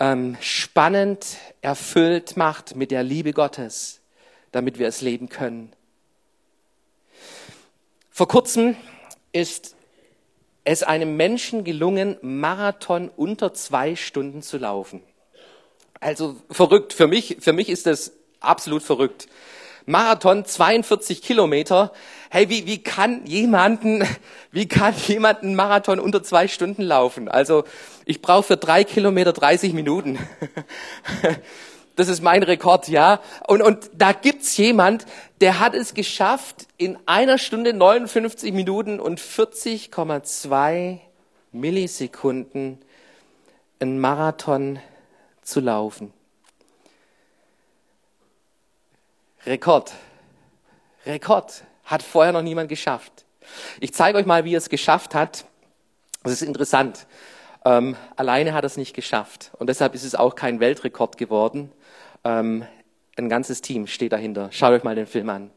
ähm, 0.00 0.36
spannend, 0.40 1.38
erfüllt 1.60 2.36
macht 2.36 2.76
mit 2.76 2.90
der 2.90 3.02
Liebe 3.02 3.32
Gottes, 3.32 4.00
damit 4.52 4.78
wir 4.78 4.88
es 4.88 5.00
leben 5.00 5.28
können. 5.28 5.72
Vor 8.18 8.26
kurzem 8.26 8.74
ist 9.30 9.76
es 10.64 10.82
einem 10.82 11.16
Menschen 11.16 11.62
gelungen, 11.62 12.16
Marathon 12.20 13.10
unter 13.16 13.54
zwei 13.54 13.94
Stunden 13.94 14.42
zu 14.42 14.58
laufen. 14.58 15.04
Also 16.00 16.34
verrückt. 16.50 16.92
Für 16.92 17.06
mich, 17.06 17.36
für 17.38 17.52
mich 17.52 17.68
ist 17.68 17.86
das 17.86 18.10
absolut 18.40 18.82
verrückt. 18.82 19.28
Marathon 19.86 20.44
42 20.44 21.22
Kilometer. 21.22 21.92
Hey, 22.28 22.48
wie, 22.48 22.66
wie 22.66 22.82
kann 22.82 23.24
jemanden, 23.24 24.02
wie 24.50 24.66
kann 24.66 24.96
jemanden 25.06 25.54
Marathon 25.54 26.00
unter 26.00 26.20
zwei 26.24 26.48
Stunden 26.48 26.82
laufen? 26.82 27.28
Also 27.28 27.62
ich 28.04 28.20
brauche 28.20 28.42
für 28.42 28.56
drei 28.56 28.82
Kilometer 28.82 29.32
30 29.32 29.74
Minuten. 29.74 30.18
Das 31.98 32.06
ist 32.06 32.22
mein 32.22 32.44
Rekord, 32.44 32.86
ja. 32.86 33.20
Und, 33.48 33.60
und 33.60 33.90
da 33.92 34.12
gibt's 34.12 34.56
jemand, 34.56 35.04
der 35.40 35.58
hat 35.58 35.74
es 35.74 35.94
geschafft, 35.94 36.68
in 36.76 36.96
einer 37.06 37.38
Stunde 37.38 37.72
59 37.72 38.52
Minuten 38.52 39.00
und 39.00 39.20
40,2 39.20 41.00
Millisekunden 41.50 42.78
einen 43.80 43.98
Marathon 43.98 44.78
zu 45.42 45.58
laufen. 45.58 46.12
Rekord. 49.44 49.92
Rekord. 51.04 51.64
Hat 51.82 52.04
vorher 52.04 52.32
noch 52.32 52.42
niemand 52.42 52.68
geschafft. 52.68 53.24
Ich 53.80 53.92
zeige 53.92 54.18
euch 54.18 54.26
mal, 54.26 54.44
wie 54.44 54.54
er 54.54 54.58
es 54.58 54.68
geschafft 54.68 55.16
hat. 55.16 55.46
Das 56.22 56.30
ist 56.30 56.42
interessant. 56.42 57.08
Ähm, 57.64 57.96
alleine 58.14 58.54
hat 58.54 58.62
er 58.62 58.66
es 58.66 58.76
nicht 58.76 58.94
geschafft. 58.94 59.50
Und 59.58 59.68
deshalb 59.68 59.96
ist 59.96 60.04
es 60.04 60.14
auch 60.14 60.36
kein 60.36 60.60
Weltrekord 60.60 61.18
geworden. 61.18 61.72
Ähm, 62.28 62.64
ein 63.16 63.28
ganzes 63.28 63.62
Team 63.62 63.86
steht 63.86 64.12
dahinter. 64.12 64.48
Schaut 64.52 64.72
euch 64.72 64.84
mal 64.84 64.94
den 64.94 65.06
Film 65.06 65.30
an. 65.30 65.50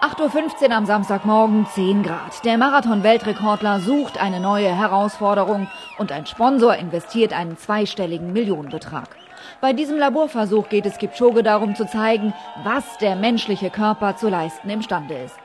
8.15 0.00 0.68
Uhr 0.68 0.72
am 0.72 0.86
Samstagmorgen, 0.86 1.66
10 1.66 2.02
Grad. 2.02 2.44
Der 2.44 2.58
Marathon-Weltrekordler 2.58 3.78
sucht 3.78 4.20
eine 4.20 4.40
neue 4.40 4.74
Herausforderung 4.74 5.68
und 5.98 6.10
ein 6.10 6.26
Sponsor 6.26 6.74
investiert 6.74 7.32
einen 7.32 7.56
zweistelligen 7.56 8.32
Millionenbetrag. 8.32 9.10
Bei 9.60 9.72
diesem 9.72 9.98
Laborversuch 9.98 10.68
geht 10.70 10.86
es 10.86 10.98
Kipchoge 10.98 11.42
darum 11.42 11.76
zu 11.76 11.86
zeigen, 11.86 12.32
was 12.64 12.98
der 12.98 13.14
menschliche 13.14 13.70
Körper 13.70 14.16
zu 14.16 14.28
leisten 14.28 14.70
imstande 14.70 15.14
ist. 15.14 15.36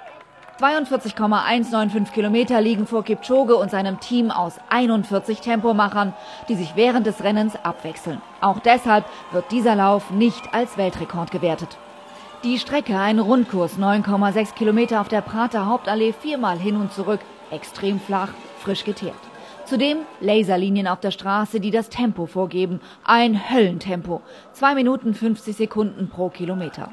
42,195 0.57 2.13
Kilometer 2.13 2.61
liegen 2.61 2.87
vor 2.87 3.03
Kipchoge 3.03 3.55
und 3.55 3.69
seinem 3.69 3.99
Team 3.99 4.31
aus 4.31 4.55
41 4.69 5.39
Tempomachern, 5.39 6.13
die 6.49 6.55
sich 6.55 6.75
während 6.75 7.05
des 7.05 7.23
Rennens 7.23 7.55
abwechseln. 7.63 8.21
Auch 8.41 8.59
deshalb 8.59 9.05
wird 9.31 9.51
dieser 9.51 9.75
Lauf 9.75 10.09
nicht 10.09 10.55
als 10.55 10.77
Weltrekord 10.77 11.29
gewertet. 11.29 11.77
Die 12.43 12.57
Strecke, 12.57 12.97
ein 12.97 13.19
Rundkurs, 13.19 13.77
9,6 13.77 14.55
Kilometer 14.55 15.01
auf 15.01 15.09
der 15.09 15.21
Prater 15.21 15.67
Hauptallee, 15.67 16.13
viermal 16.13 16.57
hin 16.57 16.75
und 16.75 16.91
zurück, 16.91 17.19
extrem 17.51 17.99
flach, 17.99 18.29
frisch 18.59 18.83
geteert. 18.83 19.15
Zudem 19.65 19.99
Laserlinien 20.21 20.87
auf 20.87 21.01
der 21.01 21.11
Straße, 21.11 21.59
die 21.59 21.71
das 21.71 21.89
Tempo 21.89 22.25
vorgeben. 22.25 22.79
Ein 23.03 23.51
Höllentempo. 23.51 24.21
2 24.53 24.75
Minuten 24.75 25.13
50 25.13 25.55
Sekunden 25.55 26.09
pro 26.09 26.29
Kilometer. 26.29 26.89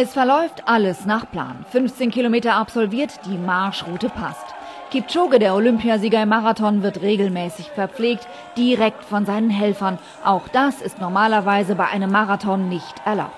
Es 0.00 0.12
verläuft 0.12 0.62
alles 0.66 1.06
nach 1.06 1.28
Plan. 1.28 1.64
15 1.72 2.12
Kilometer 2.12 2.54
absolviert, 2.54 3.18
die 3.26 3.36
Marschroute 3.36 4.08
passt. 4.08 4.44
Kipchoge, 4.92 5.40
der 5.40 5.56
Olympiasieger 5.56 6.22
im 6.22 6.28
Marathon, 6.28 6.84
wird 6.84 7.02
regelmäßig 7.02 7.72
verpflegt, 7.72 8.28
direkt 8.56 9.02
von 9.02 9.26
seinen 9.26 9.50
Helfern. 9.50 9.98
Auch 10.24 10.46
das 10.46 10.82
ist 10.82 11.00
normalerweise 11.00 11.74
bei 11.74 11.88
einem 11.88 12.12
Marathon 12.12 12.68
nicht 12.68 12.94
erlaubt. 13.04 13.32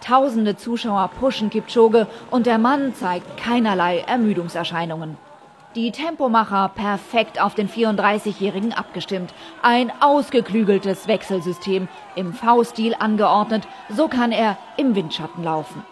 Tausende 0.00 0.56
Zuschauer 0.56 1.08
pushen 1.20 1.50
Kipchoge 1.50 2.08
und 2.32 2.46
der 2.46 2.58
Mann 2.58 2.92
zeigt 2.92 3.36
keinerlei 3.36 4.00
Ermüdungserscheinungen. 4.00 5.16
Die 5.76 5.92
Tempomacher 5.92 6.68
perfekt 6.70 7.40
auf 7.40 7.54
den 7.54 7.68
34-Jährigen 7.68 8.72
abgestimmt. 8.72 9.32
Ein 9.62 9.92
ausgeklügeltes 10.00 11.06
Wechselsystem, 11.06 11.86
im 12.16 12.34
V-Stil 12.34 12.96
angeordnet, 12.98 13.68
so 13.88 14.08
kann 14.08 14.32
er 14.32 14.58
im 14.76 14.96
Windschatten 14.96 15.44
laufen. 15.44 15.84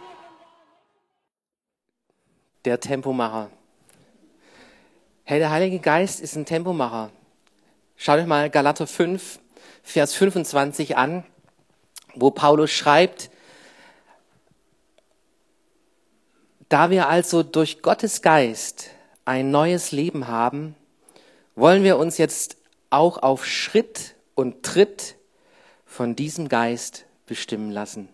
Der 2.65 2.81
Tempomacher. 2.81 3.51
Hey, 5.23 5.39
der 5.39 5.53
Heilige 5.53 5.79
Geist 5.79 6.21
ist 6.21 6.35
ein 6.35 6.45
Tempomacher. 6.45 7.11
Schaut 7.95 8.19
euch 8.19 8.27
mal 8.27 8.51
Galater 8.51 8.89
5, 8.89 9.39
Vers 9.85 10.13
25 10.15 10.97
an, 10.97 11.25
wo 12.17 12.33
Paulus 12.33 12.73
schreibt, 12.73 13.31
da 16.69 16.91
wir 16.91 17.09
also 17.09 17.45
durch 17.45 17.81
Gottes 17.81 18.23
Geist 18.23 18.91
ein 19.29 19.51
neues 19.51 19.93
Leben 19.93 20.27
haben, 20.27 20.75
wollen 21.55 21.85
wir 21.85 21.99
uns 21.99 22.17
jetzt 22.17 22.57
auch 22.89 23.19
auf 23.19 23.45
Schritt 23.45 24.15
und 24.35 24.63
Tritt 24.63 25.17
von 25.85 26.17
diesem 26.17 26.49
Geist 26.49 27.05
bestimmen 27.27 27.71
lassen. 27.71 28.09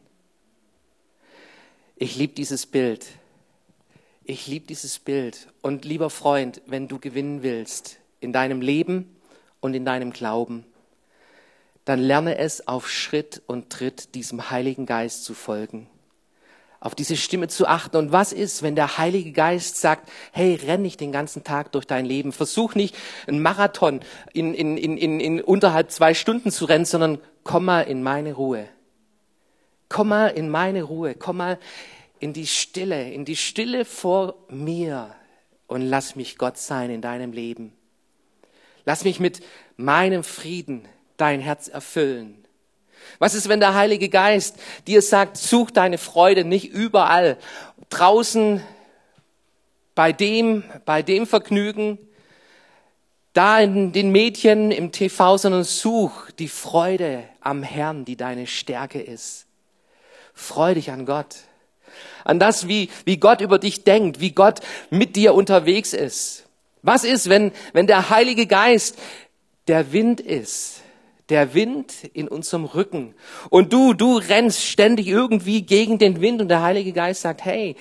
Ich 1.94 2.16
liebe 2.16 2.34
dieses 2.34 2.66
Bild. 2.66 3.06
Ich 4.24 4.48
liebe 4.48 4.66
dieses 4.66 4.98
Bild. 4.98 5.46
Und 5.62 5.84
lieber 5.84 6.10
Freund, 6.10 6.60
wenn 6.66 6.88
du 6.88 6.98
gewinnen 6.98 7.44
willst 7.44 8.00
in 8.18 8.32
deinem 8.32 8.60
Leben 8.60 9.14
und 9.60 9.74
in 9.74 9.84
deinem 9.84 10.12
Glauben, 10.12 10.66
dann 11.84 12.00
lerne 12.00 12.38
es 12.38 12.66
auf 12.66 12.90
Schritt 12.90 13.40
und 13.46 13.70
Tritt 13.70 14.16
diesem 14.16 14.50
Heiligen 14.50 14.84
Geist 14.84 15.22
zu 15.22 15.34
folgen 15.34 15.86
auf 16.84 16.94
diese 16.94 17.16
Stimme 17.16 17.48
zu 17.48 17.66
achten. 17.66 17.96
Und 17.96 18.12
was 18.12 18.32
ist, 18.32 18.62
wenn 18.62 18.76
der 18.76 18.98
Heilige 18.98 19.32
Geist 19.32 19.80
sagt, 19.80 20.08
hey, 20.32 20.54
renn 20.54 20.82
nicht 20.82 21.00
den 21.00 21.12
ganzen 21.12 21.42
Tag 21.42 21.72
durch 21.72 21.86
dein 21.86 22.04
Leben, 22.04 22.30
versuch 22.30 22.74
nicht 22.74 22.94
einen 23.26 23.40
Marathon 23.40 24.00
in, 24.34 24.52
in, 24.52 24.76
in, 24.76 24.98
in, 24.98 25.18
in 25.18 25.40
unterhalb 25.40 25.90
zwei 25.90 26.12
Stunden 26.12 26.50
zu 26.50 26.66
rennen, 26.66 26.84
sondern 26.84 27.18
komm 27.42 27.64
mal 27.64 27.80
in 27.80 28.02
meine 28.02 28.34
Ruhe. 28.34 28.68
Komm 29.88 30.08
mal 30.08 30.28
in 30.28 30.50
meine 30.50 30.82
Ruhe, 30.82 31.14
komm 31.14 31.38
mal 31.38 31.58
in 32.20 32.34
die 32.34 32.46
Stille, 32.46 33.10
in 33.10 33.24
die 33.24 33.36
Stille 33.36 33.86
vor 33.86 34.34
mir 34.50 35.14
und 35.66 35.80
lass 35.80 36.16
mich 36.16 36.36
Gott 36.36 36.58
sein 36.58 36.90
in 36.90 37.00
deinem 37.00 37.32
Leben. 37.32 37.72
Lass 38.84 39.04
mich 39.04 39.20
mit 39.20 39.40
meinem 39.78 40.22
Frieden 40.22 40.86
dein 41.16 41.40
Herz 41.40 41.68
erfüllen. 41.68 42.43
Was 43.18 43.34
ist, 43.34 43.48
wenn 43.48 43.60
der 43.60 43.74
Heilige 43.74 44.08
Geist 44.08 44.56
dir 44.86 45.02
sagt, 45.02 45.36
such 45.36 45.70
deine 45.70 45.98
Freude 45.98 46.44
nicht 46.44 46.72
überall, 46.72 47.36
draußen 47.90 48.62
bei 49.94 50.12
dem, 50.12 50.64
bei 50.84 51.02
dem 51.02 51.26
Vergnügen, 51.26 51.98
da 53.32 53.60
in 53.60 53.92
den 53.92 54.10
Mädchen 54.10 54.70
im 54.70 54.92
TV, 54.92 55.36
sondern 55.36 55.64
such 55.64 56.30
die 56.38 56.48
Freude 56.48 57.24
am 57.40 57.62
Herrn, 57.62 58.04
die 58.04 58.16
deine 58.16 58.46
Stärke 58.46 59.00
ist. 59.00 59.46
Freu 60.32 60.74
dich 60.74 60.90
an 60.90 61.04
Gott. 61.06 61.36
an 62.24 62.38
das, 62.38 62.66
wie, 62.68 62.88
wie 63.04 63.18
Gott 63.18 63.40
über 63.40 63.58
dich 63.58 63.84
denkt, 63.84 64.18
wie 64.20 64.32
Gott 64.32 64.60
mit 64.90 65.14
dir 65.14 65.34
unterwegs 65.34 65.92
ist. 65.92 66.44
Was 66.82 67.04
ist, 67.04 67.28
wenn, 67.28 67.52
wenn 67.72 67.86
der 67.86 68.10
Heilige 68.10 68.46
Geist 68.46 68.98
der 69.68 69.92
Wind 69.92 70.20
ist? 70.20 70.73
Der 71.34 71.52
Wind 71.52 72.04
in 72.12 72.28
unserem 72.28 72.64
Rücken. 72.64 73.12
Und 73.50 73.72
du, 73.72 73.92
du 73.92 74.18
rennst 74.18 74.64
ständig 74.64 75.08
irgendwie 75.08 75.62
gegen 75.62 75.98
den 75.98 76.20
Wind 76.20 76.40
und 76.40 76.46
der 76.46 76.62
Heilige 76.62 76.92
Geist 76.92 77.22
sagt, 77.22 77.44
hey, 77.44 77.74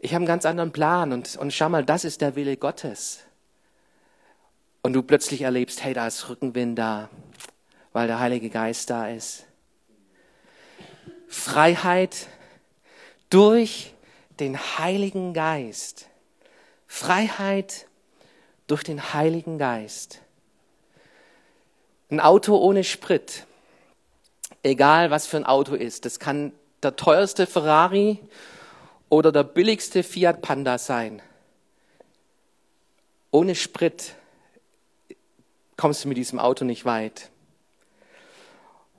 ich 0.00 0.10
habe 0.10 0.18
einen 0.18 0.26
ganz 0.26 0.44
anderen 0.44 0.70
Plan 0.70 1.10
und, 1.14 1.34
und 1.36 1.50
schau 1.50 1.70
mal, 1.70 1.82
das 1.82 2.04
ist 2.04 2.20
der 2.20 2.36
Wille 2.36 2.58
Gottes. 2.58 3.20
Und 4.82 4.92
du 4.92 5.02
plötzlich 5.02 5.40
erlebst, 5.40 5.82
hey, 5.82 5.94
da 5.94 6.08
ist 6.08 6.28
Rückenwind 6.28 6.78
da, 6.78 7.08
weil 7.94 8.06
der 8.06 8.20
Heilige 8.20 8.50
Geist 8.50 8.90
da 8.90 9.08
ist. 9.08 9.46
Freiheit 11.26 12.26
durch 13.30 13.94
den 14.40 14.58
Heiligen 14.58 15.32
Geist. 15.32 16.06
Freiheit 16.86 17.86
durch 18.66 18.82
den 18.82 19.14
Heiligen 19.14 19.56
Geist. 19.56 20.20
Ein 22.10 22.18
Auto 22.18 22.56
ohne 22.56 22.82
Sprit, 22.82 23.46
egal 24.64 25.12
was 25.12 25.28
für 25.28 25.36
ein 25.36 25.46
Auto 25.46 25.76
ist, 25.76 26.04
das 26.04 26.18
kann 26.18 26.52
der 26.82 26.96
teuerste 26.96 27.46
Ferrari 27.46 28.18
oder 29.08 29.30
der 29.30 29.44
billigste 29.44 30.02
Fiat 30.02 30.42
Panda 30.42 30.78
sein. 30.78 31.22
Ohne 33.30 33.54
Sprit 33.54 34.16
kommst 35.76 36.02
du 36.02 36.08
mit 36.08 36.16
diesem 36.16 36.40
Auto 36.40 36.64
nicht 36.64 36.84
weit. 36.84 37.30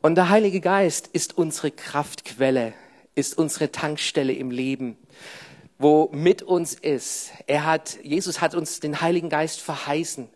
Und 0.02 0.16
der 0.16 0.30
Heilige 0.30 0.62
Geist 0.62 1.08
ist 1.08 1.38
unsere 1.38 1.70
Kraftquelle, 1.70 2.74
ist 3.14 3.38
unsere 3.38 3.74
Tankstelle 3.74 4.32
im 4.32 4.52
Leben, 4.52 4.98
wo 5.78 6.10
mit 6.14 6.44
uns 6.44 6.76
ist. 6.76 7.32
Er 7.46 7.66
hat, 7.66 8.02
Jesus 8.04 8.40
hat 8.40 8.56
uns 8.56 8.80
den 8.80 9.02
Heiligen 9.02 9.28
Geist 9.28 9.60
verheißen 9.60 10.30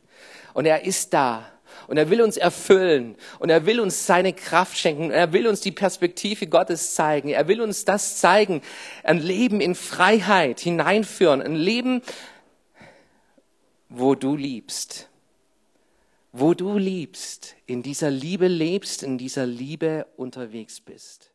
und 0.53 0.65
er 0.65 0.83
ist 0.83 1.13
da 1.13 1.49
und 1.87 1.97
er 1.97 2.09
will 2.09 2.21
uns 2.21 2.37
erfüllen 2.37 3.15
und 3.39 3.49
er 3.49 3.65
will 3.65 3.79
uns 3.79 4.05
seine 4.05 4.33
Kraft 4.33 4.77
schenken. 4.77 5.05
Und 5.05 5.11
er 5.11 5.33
will 5.33 5.47
uns 5.47 5.61
die 5.61 5.71
Perspektive 5.71 6.47
Gottes 6.47 6.95
zeigen. 6.95 7.29
Er 7.29 7.47
will 7.47 7.61
uns 7.61 7.85
das 7.85 8.17
zeigen. 8.17 8.61
Ein 9.03 9.19
Leben 9.19 9.61
in 9.61 9.75
Freiheit 9.75 10.59
hineinführen. 10.59 11.41
Ein 11.41 11.55
Leben, 11.55 12.01
wo 13.89 14.15
du 14.15 14.35
liebst. 14.35 15.09
Wo 16.31 16.53
du 16.53 16.77
liebst, 16.77 17.55
in 17.65 17.81
dieser 17.81 18.11
Liebe 18.11 18.47
lebst, 18.47 19.03
in 19.03 19.17
dieser 19.17 19.45
Liebe 19.45 20.05
unterwegs 20.17 20.81
bist. 20.81 21.34